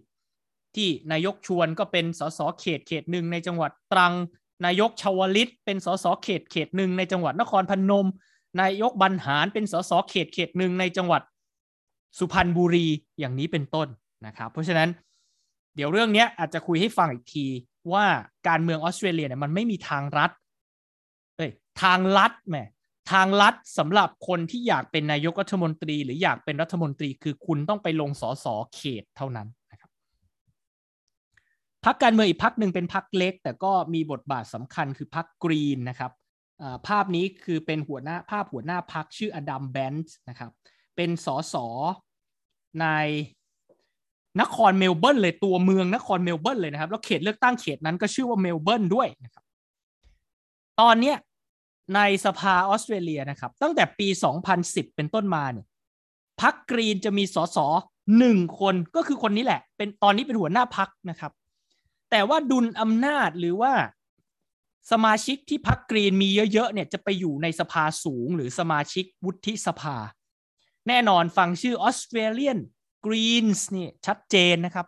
[0.00, 4.14] 2540 ที่นายกชวนก็เป็นสสเขตเขตหนึ่งในจังหวัดตรัง
[4.66, 8.06] นายกชวลิต เป็นสสเขตเขตหนึ่งในจังหวัดนครพนม
[8.60, 11.22] นายกบรรหารเป็นสสเขตเขตหนึ่งในจังหวัด
[12.18, 12.86] สุพรรณบุรี
[13.18, 13.88] อย่างนี้เป็นต้น
[14.26, 14.88] นะครับ เพราะฉะนั้น
[15.76, 17.46] เดี๋ยวเรื่องนี้อาจจะคุยให้ฟังอีกที
[17.92, 18.04] ว่า
[18.48, 20.30] การเมืองออสเตรเลียเนี่ยมันไม่มีทางรัด
[21.82, 22.56] ทางลัดแหม
[23.12, 29.90] ทางลัดสำหรับคนที่อยากเป็นนายกรัฐมนตรี หรืออยากเป็นรัฐมนตรี คือคุณต้องไปลงสอสอเขตเท่านั้นนะครับ
[31.84, 36.12] พักการเมืองอีกพักหนึ่งเป็นพักเล็ก แต่ก็มีบทบาทสำคัญคือพักกรีนนะครับ
[36.88, 40.50] ภาพนี้คือเป็นหัวหน้าภาพหัวหน้าพักชื่ออดัมแบนส์นะครับ
[40.96, 41.66] เป็นสอสอ
[42.80, 42.86] ใน
[44.40, 49.44] นครเมลเบิร์นเลยตัวเมืองนครเมลเบิร์นเลยนะครับ แล้วเขตเลือกตั้งเขตนั้นก็ชื่อว่าเมลเบิร์นด้วยนะครับ
[50.80, 51.16] ตอนเนี้ย
[51.94, 54.08] ในสภาออสเตรเลียนะครับ ตั้งแต่ปี
[54.52, 55.66] 2010 เป็นต้นมาเนี่ย
[56.40, 57.58] พรรค Green จะมีสส
[58.18, 61.32] หนึ่งคนก็คือคนนี้แหละ เป็นตอนนี้เป็นหัวหน้าพรรคนะครับ
[62.10, 63.72] แต่ว่าดุลอำนาจหรือว่า
[64.92, 69.96] สมาชิกที่พรรค Green มีเยอะๆเนี่ยจะไปอยู่ในสภาสูงหรือสมาชิกวุฒิสภา
[70.88, 72.58] แน่นอนฟังชื่อออสเตรเลียน
[73.06, 74.86] กรีนส์นี่ชัดเจนนะครับ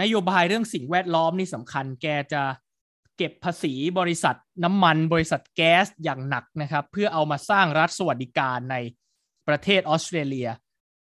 [0.00, 2.42] นโยบายเรื่องสิ่งแวดล้อมนี่สำคัญแกจะ
[3.16, 8.76] เก็บภาษีบริษัทน้ำมันบริษัทแก๊สอย่างหนักนะครับ เพื่อเอามาสร้างรัฐสวัสดิการใน
[9.48, 10.48] ประเทศออสเตรเลีย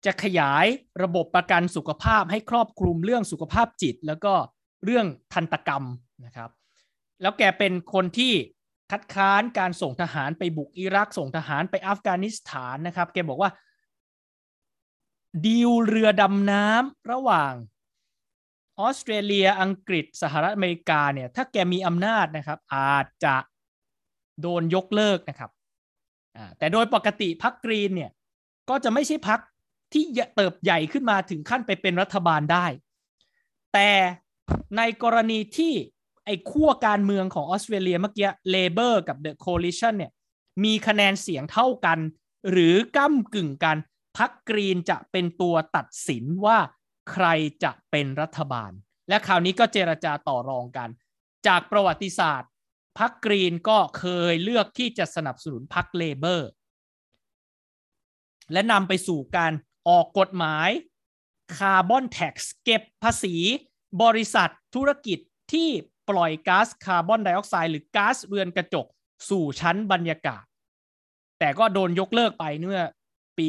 [0.04, 0.66] จะขยาย
[1.02, 4.34] ระบบประกันสุขภาพให้ครอบคลุมเรื่องสุขภาพจิต แล้วก็
[4.84, 5.84] เรื่องทันตกรรม
[6.24, 6.50] นะครับ
[7.22, 8.32] แล้วแกเป็นคนที่
[8.90, 13.50] คัดค้านการส่งทหารไปบุกอิรักส่งทหารไปอัฟกานิสถานนะครับ แกบอกว่า
[15.46, 17.52] ดีลเรือดำน้ำระหว่าง
[18.80, 23.36] ออสเตรเลียอังกฤษสหรัฐอเมริกาเนี่ยถ้าแกมีอำนาจนะครับ อาจจะ
[24.42, 25.50] โดนยกเลิกนะครับ
[26.58, 28.10] แต่โดยปกติพักกรีนเนี่ย
[28.68, 29.40] ก็จะไม่ใช่พัก
[29.92, 32.66] ที่เติบใหญ่ขึ้นมาถึงขั้นไปเป็นรัฐบาลได้
[33.74, 33.90] แต่
[34.76, 35.74] ในกรณีที่
[36.24, 40.12] ไอ้ขั้วการเมืองของออสเตรเลียเมื่อกี้ Labor กับ The Coalition เนี่ย
[40.64, 41.98] มีคะแนนเสียงเท่ากัน
[42.50, 43.76] หรือก้ำกึ่งกัน
[44.18, 46.58] พรรค Green จะเป็นตัวตัดสินว่า
[47.10, 47.26] ใคร
[47.64, 48.70] จะเป็นรัฐบาล
[49.08, 50.88] และคราวนี้ก็เจรจาต่อรองกัน
[51.46, 52.50] จากประวัติศาสตร์
[52.98, 56.48] พรรค Green ก็เคยเลือกที่จะสนับสนุนพรรค Labor
[58.52, 59.52] และนำไปสู่การ
[59.88, 60.68] ออกกฎหมาย
[61.56, 63.36] carbon tax เก็บภาษี
[64.02, 65.18] บริษัทธุรกิจ
[65.52, 65.68] ที่
[66.10, 68.86] ปล่อยก๊าซคาร์บอนไดออกไซด์หรือก๊าซเรือนกระจก
[69.30, 70.44] สู่ชั้นบรรยากาศ
[71.38, 72.82] แต่ก็โดนยกเลิกไปเมื่อ
[73.38, 73.48] ปี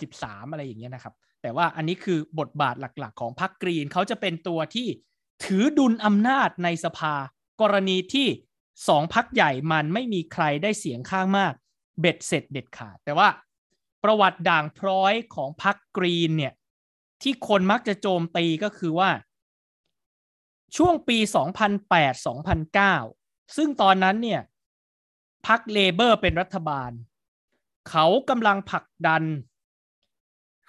[0.00, 1.14] 2013 อะไรอย่างเงี้ยนะครับ
[1.46, 4.88] แต่ว่าอันนี้คือบทบาทหลักๆ ของพรรค Green เขาจะเป็นตัวที่
[5.44, 7.14] ถือดุลอำนาจในสภา
[7.60, 8.28] กรณีที่
[8.88, 11.52] สองพรรคใหญ่มันไม่มีใครได้เสียงข้างมาก
[12.00, 13.28] เบ็ดเสร็จเด็ดขาด แต่ว่า
[14.04, 16.52] ประวัติด่างพร้อยของพรรค Green เนี่ย
[17.22, 19.10] ที่คนมักจะโจมตีก็คือว่า
[20.76, 21.18] ช่วงปี
[22.76, 24.40] 2008-2009 ซึ่งตอนนั้นเนี่ย
[25.46, 26.90] พรรค Labor เป็นรัฐบาล
[27.90, 29.22] เขากำลังผลักดัน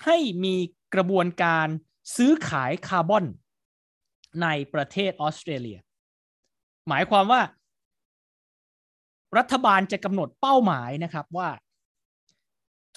[0.05, 0.55] ให้มี
[0.93, 1.67] กระบวนการ
[2.15, 3.25] ซื้อขายคาร์บอน
[4.41, 5.79] ในประเทศออสเตรเลีย
[6.87, 7.41] หมายความว่า
[9.37, 11.49] รัฐบาลจะกำหนดเป้าหมายนะครับว่า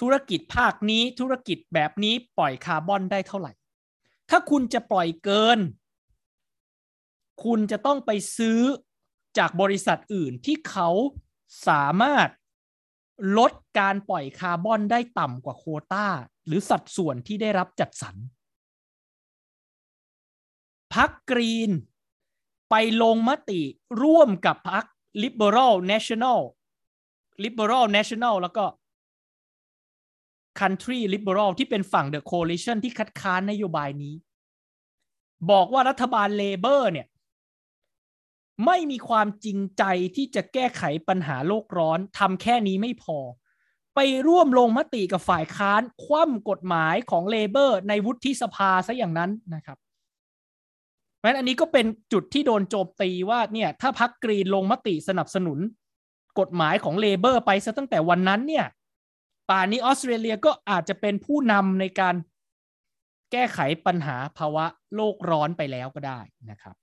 [0.01, 3.53] ธุรกิจภาคนี้ธุรกิจแบบนี้ปล่อยคาร์บอนได้เท่าไหร่
[4.31, 5.59] ถ้าคุณจะปล่อยเกิน
[7.45, 8.61] คุณจะต้องไปซื้อ
[9.39, 10.89] จากบริษัทอื่นที่เขา
[11.69, 12.29] สามารถ
[13.39, 16.09] ลดการปล่อยคาร์บอนได้ต่ำกว่าโคตา
[16.47, 18.17] หรือสัดส่วนที่ได้รับจัดสรร
[20.95, 21.71] พักกรีน
[22.71, 23.61] ไปลงมติ
[24.03, 24.85] ร่วมกับพัก
[25.23, 26.41] Liberal National
[27.45, 28.65] Liberal National แล้วก็
[30.61, 34.15] Country Liberal ที่เป็นฝั่ง The Coalition ที่คัดค้านนโยบายนี้
[35.51, 37.07] บอกว่ารัฐบาลเลเบอร์เนี่ย
[38.67, 39.85] ไม่มีความจริงใจ
[40.17, 43.19] ที่จะแก้ไขปัญหาโลกร้อนทำแค่นี้ไม่พอ
[43.95, 49.79] ไปร่วมลงมติกับฝ่ายค้านคว่ำกฎหมายของเลเบอร์ ในวุฒิสภาซะอย่างนั้นนะครับ
[51.17, 55.59] เพราะฉะนั้นอันนี้ก็เป็นจุดที่โดนโจมตีว่าเนี่ยถ้าพรรค Green ลงมติสนับสนุน
[56.41, 58.67] กฎหมายของ Labor ไปซะตั้งแต่วันนั้นเนี่ย
[59.51, 62.15] ป่านนี้ออสเตรเลียก็อาจจะเป็นผู้นำในการ
[63.33, 64.65] แก้ไขปัญหาภาวะ
[64.95, 66.21] โลกร้อนไปแล้วก็ได้
[66.51, 66.75] นะครับ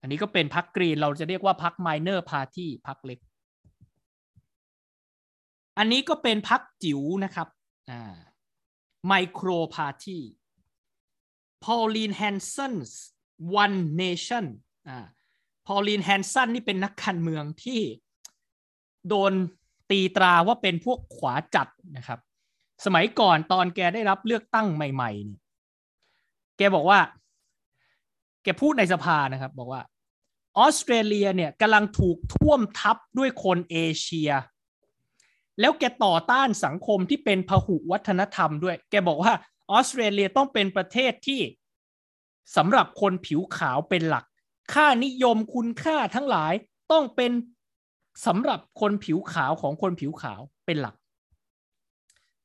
[0.00, 3.18] อันนี้ก็เป็นพรรค Green เราจะเรียกว่าพรรค minor party พรรคเล็ก
[5.78, 7.48] อันนี้ก็เป็นพรรคจิ๋วนะครับ
[7.90, 8.14] อ่า
[9.06, 14.46] micro party Pauline Hanson's One Nation
[14.88, 14.98] อ่า
[15.66, 17.80] Pauline Hanson นี่เป็นนักการเมืองที่
[19.08, 19.32] โดน
[19.90, 22.20] ตีตราว่าเป็นพวกขวาจัดนะครับ
[22.84, 25.40] สมัยก่อนตอนแกได้รับเลือกตั้งใหม่ๆเนี่ย
[26.58, 27.00] แกบอกว่า
[28.42, 29.82] แกพูดในสภานะครับ บอกว่า
[30.58, 34.30] ออสเตรเลียเนี่ยกำลังถูกท่วมทับด้วยคนเอเชีย
[35.60, 39.32] แล้วแกต่อต้านสังคมที่เป็นพหุวัฒนธรรมด้วย แกบอกว่า
[39.70, 41.40] ออสเตรเลียต้องเป็นประเทศที่
[42.56, 44.24] สำหรับคนผิวขาวเป็นหลัก
[44.72, 46.52] ค่านิยมคุณค่าทั้งหลาย
[46.92, 47.32] ต้องเป็น
[48.26, 50.94] สำหรับคนผิวขาวของคนผิวขาวเป็นหลัก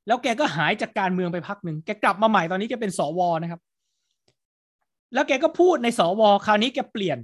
[0.07, 3.61] แล้วแกก็หายจากการเมืองไปพักหนึ่งแกกลับมาใหม่ตอนนี้แกเป็นสวนะครับ
[5.13, 7.17] แล้วแกก็พูดในสวคราวนี้แกเปลี่ยน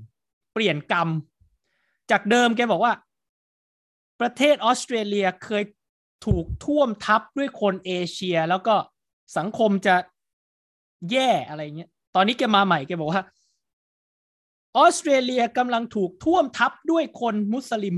[0.53, 1.09] เปลี่ยนกรรม
[2.11, 2.93] จากเดิมแกบอกว่า
[4.20, 5.63] ประเทศออสเตรเลียเคย
[6.26, 8.76] ถูกท่วมทับด้วยคนเอเชีย แล้วก็
[9.38, 9.95] สังคมจะ
[11.11, 13.24] แย่อะไรเงี้ย ตอนนี้แกมาใหม่แกบอกว่า
[14.78, 17.95] ออสเตรเลียกำลังถูกท่วมทับด้วยคนมุสลิม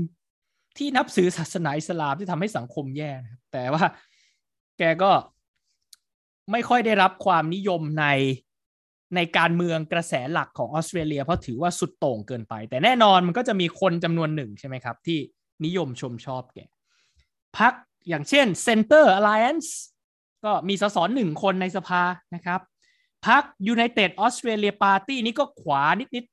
[0.76, 3.84] ที่นับถือศาสนาอิสลามที่ทำให้สังคมแย่นะครับแต่ว่า
[4.78, 5.12] แกก็
[6.52, 8.06] ไม่ค่อยได้รับความนิยมใน
[9.16, 15.18] ในการเมืองกระแสหลักของออสเตรเลีย เพราะถือว่าสุดโต่งเกินไป แต่แน่นอนมันก็จะมีคนจำนวนหนึ่งใช่ไหมครับ ที่
[15.64, 16.58] นิยมชมชอบแก
[17.58, 17.72] พรรค
[18.08, 19.68] อย่างเช่น Center Alliance
[20.44, 22.02] ก็มีสสหนึ่งคนในสภา
[22.34, 22.60] นะครับ
[23.26, 23.42] พัก
[23.72, 26.24] United Australia Party นี่ก็ขวานิด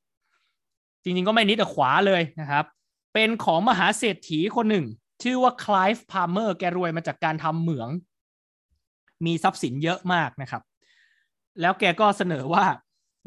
[0.48, 2.66] ๆ จริงๆ ก็ไม่นิดแต่ขวาเลยนะครับ
[3.14, 4.86] เป็นของมหาเศรษฐีคนหนึ่ง
[5.24, 7.90] ชื่อว่า Clive Palmer แกรวยมาจากการทำเหมือง
[9.26, 10.62] มีทรัพย์สินเยอะมากนะครับ
[11.62, 12.66] แล้วแกก็เสนอว่า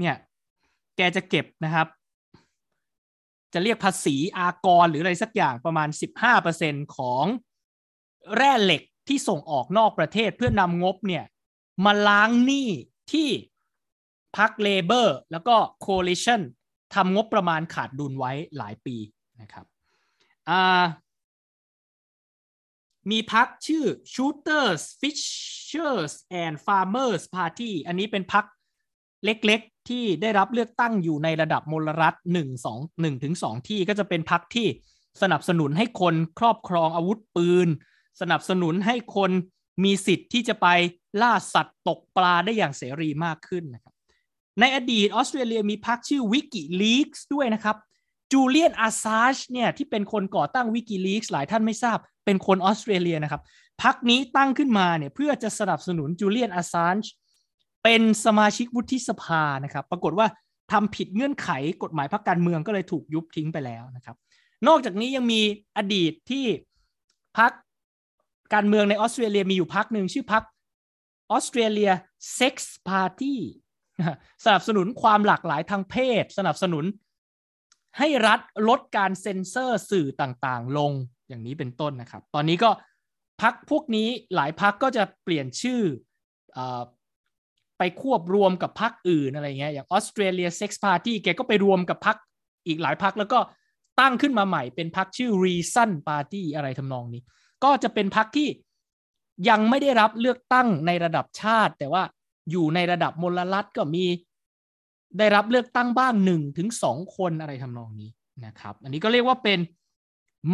[0.01, 0.17] เนี่ย
[0.97, 1.87] แกจะเก็บนะครับ
[3.53, 5.89] จะเรียกภาษีอากรหรืออะไรสักอย่างประมาณ
[6.43, 7.25] 15%ของ
[8.37, 11.25] แร่เหล็กที่ส่งออกนอกประเทศเพื่อนำงบเนี่ย
[11.85, 12.69] มาล้างหนี้
[13.13, 13.29] ที่
[14.37, 16.43] พักเลเบอร์แล้วก็โคลิชัน
[16.95, 18.97] ทำงบประมาณขาดดุลไว้หลายปี
[19.41, 19.65] นะครับ
[23.11, 28.45] มีพักชื่อ Shooters Fishers and Farmers Party อันนี้เป็นพัก
[29.25, 34.67] เล็ก ที่ได้รับเลือกตั้งอยู่ในระดับมลรัฐ1 2 1ถึง2ที่ก็จะเป็นพักที่
[35.23, 37.69] สนับสนุนให้คนครอบครองอาวุธปืน
[38.21, 39.31] สนับสนุนให้คน
[39.85, 40.67] มีสิทธิ์ที่จะไป
[41.23, 43.95] ล่าสัตว์ตกปลาได้อย่างเสรีมากขึ้นนะครับ
[44.61, 47.77] ในอดีตออสเตรเลียมีพักชื่อ WikiLeaks ด้วยนะครับ
[48.33, 53.43] Julian Assange เนี่ยที่เป็นคนก่อตั้ง WikiLeaks หลายท่านไม่ทราบ เป็นคนออสเตรเลียนะครับ
[53.83, 57.05] พรรคนี้ตั้งขึ้นมาเนี่ยเพื่อจะสนับสนุน Julian Assange
[57.85, 60.27] เป็นสมาชิกวุฒิสภานะครับ ปรากฏว่า
[60.73, 61.49] ทำผิดเงื่อนไข
[61.83, 64.17] กฎหมายพรรคการเมืองก็เลยถูกยุบทิ้งไปแล้วนะครับ
[64.69, 65.41] นอกจากนี้ยังมี
[65.77, 66.45] อดีตที่
[67.39, 67.53] พรรค
[68.55, 70.43] การเมืองในออสเตรเลียมีอยู่พรรคหนึ่งชื่อพรรค
[71.31, 73.41] Australian Sex Party
[74.45, 76.85] สนับสนุนความหลากหลายทางเพศ สนับสนุน
[77.99, 80.93] ให้รัฐลดการเซ็นเซอร์สื่อต่างๆ ลง
[81.29, 82.71] อย่างนี้เป็นต้นนะครับ ตอนนี้ก็
[83.43, 86.61] พรรคพวกนี้หลายพรรคก็จะเปลี่ยนชื่อ
[87.79, 92.17] ไปควบรวมกับพรรคอื่นอะไรเงี้ยอย่าง Australian Sex Party แกก็ไปรวมกับพรรค
[92.67, 93.39] อีกหลายพรรคแล้วก็
[94.01, 97.23] ตั้งขึ้นมาใหม่เป็นพรรคชื่อ Reason Party อะไรทำนองนี้
[97.65, 98.49] ก็จะเป็นพรรคที่
[99.49, 102.03] ยังไม่ได้รับเลือกตั้งในระดับชาติ แต่ว่า
[102.51, 104.05] อยู่ในระดับมลรัฐก็มี
[105.19, 108.11] ได้รับเลือกตั้งบ้างหนึ่งถึงสองคนอะไรทำนองนี้
[108.45, 109.59] นะครับ อันนี้ก็เรียกว่าเป็น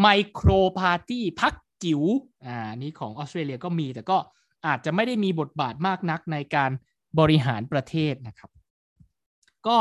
[0.00, 1.54] ไมโครพาร์ตี้พัก
[1.84, 2.02] จิ๋ว
[2.46, 4.18] อ่านี้ของออสเตรเลียก็มีแต่ก็
[4.66, 6.70] อาจจะไม่ได้มีบทบาทมากนักในการ
[7.18, 8.50] บริหารประเทศนะครับ
[9.66, 9.78] ก็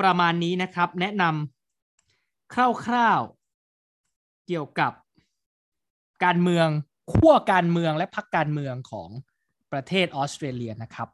[0.00, 4.92] ประมาณนี้นะครับแนะนำคร่าวๆเกี่ยวกับ
[6.24, 6.68] การเมือง
[7.12, 9.10] ขั้วการเมืองและพักการเมืองของ
[9.72, 11.08] ประเทศออสเตรเลียนะครับ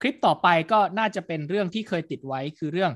[0.00, 2.92] คลิปต่อไปก็น่าจะเป็นเรื่องที่เคยติดไว้คือเรื่อง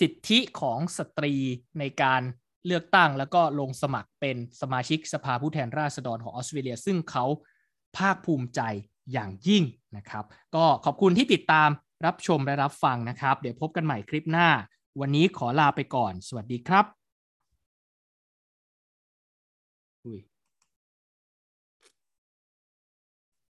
[0.00, 1.34] สิทธิของสตรี
[1.78, 2.22] ในการ
[2.66, 7.24] เลือกตั้งแล้วก็ลงสมัครเป็นสมาชิกสภาผู้แทนราษฎรของออสเตรเลีย ซึ่งเขา
[7.96, 8.60] ภาคภูมิใจ
[9.12, 9.62] อย่างยิ่ง
[9.96, 11.68] นะครับ ก็ขอบคุณที่ติดตาม
[12.06, 14.48] รับชมและรับฟังนะครับ เดี๋ยวพบกันใหม่คลิปหน้า
[15.00, 17.10] วันนี้ขอลาไปก่อน สวัสดีครับ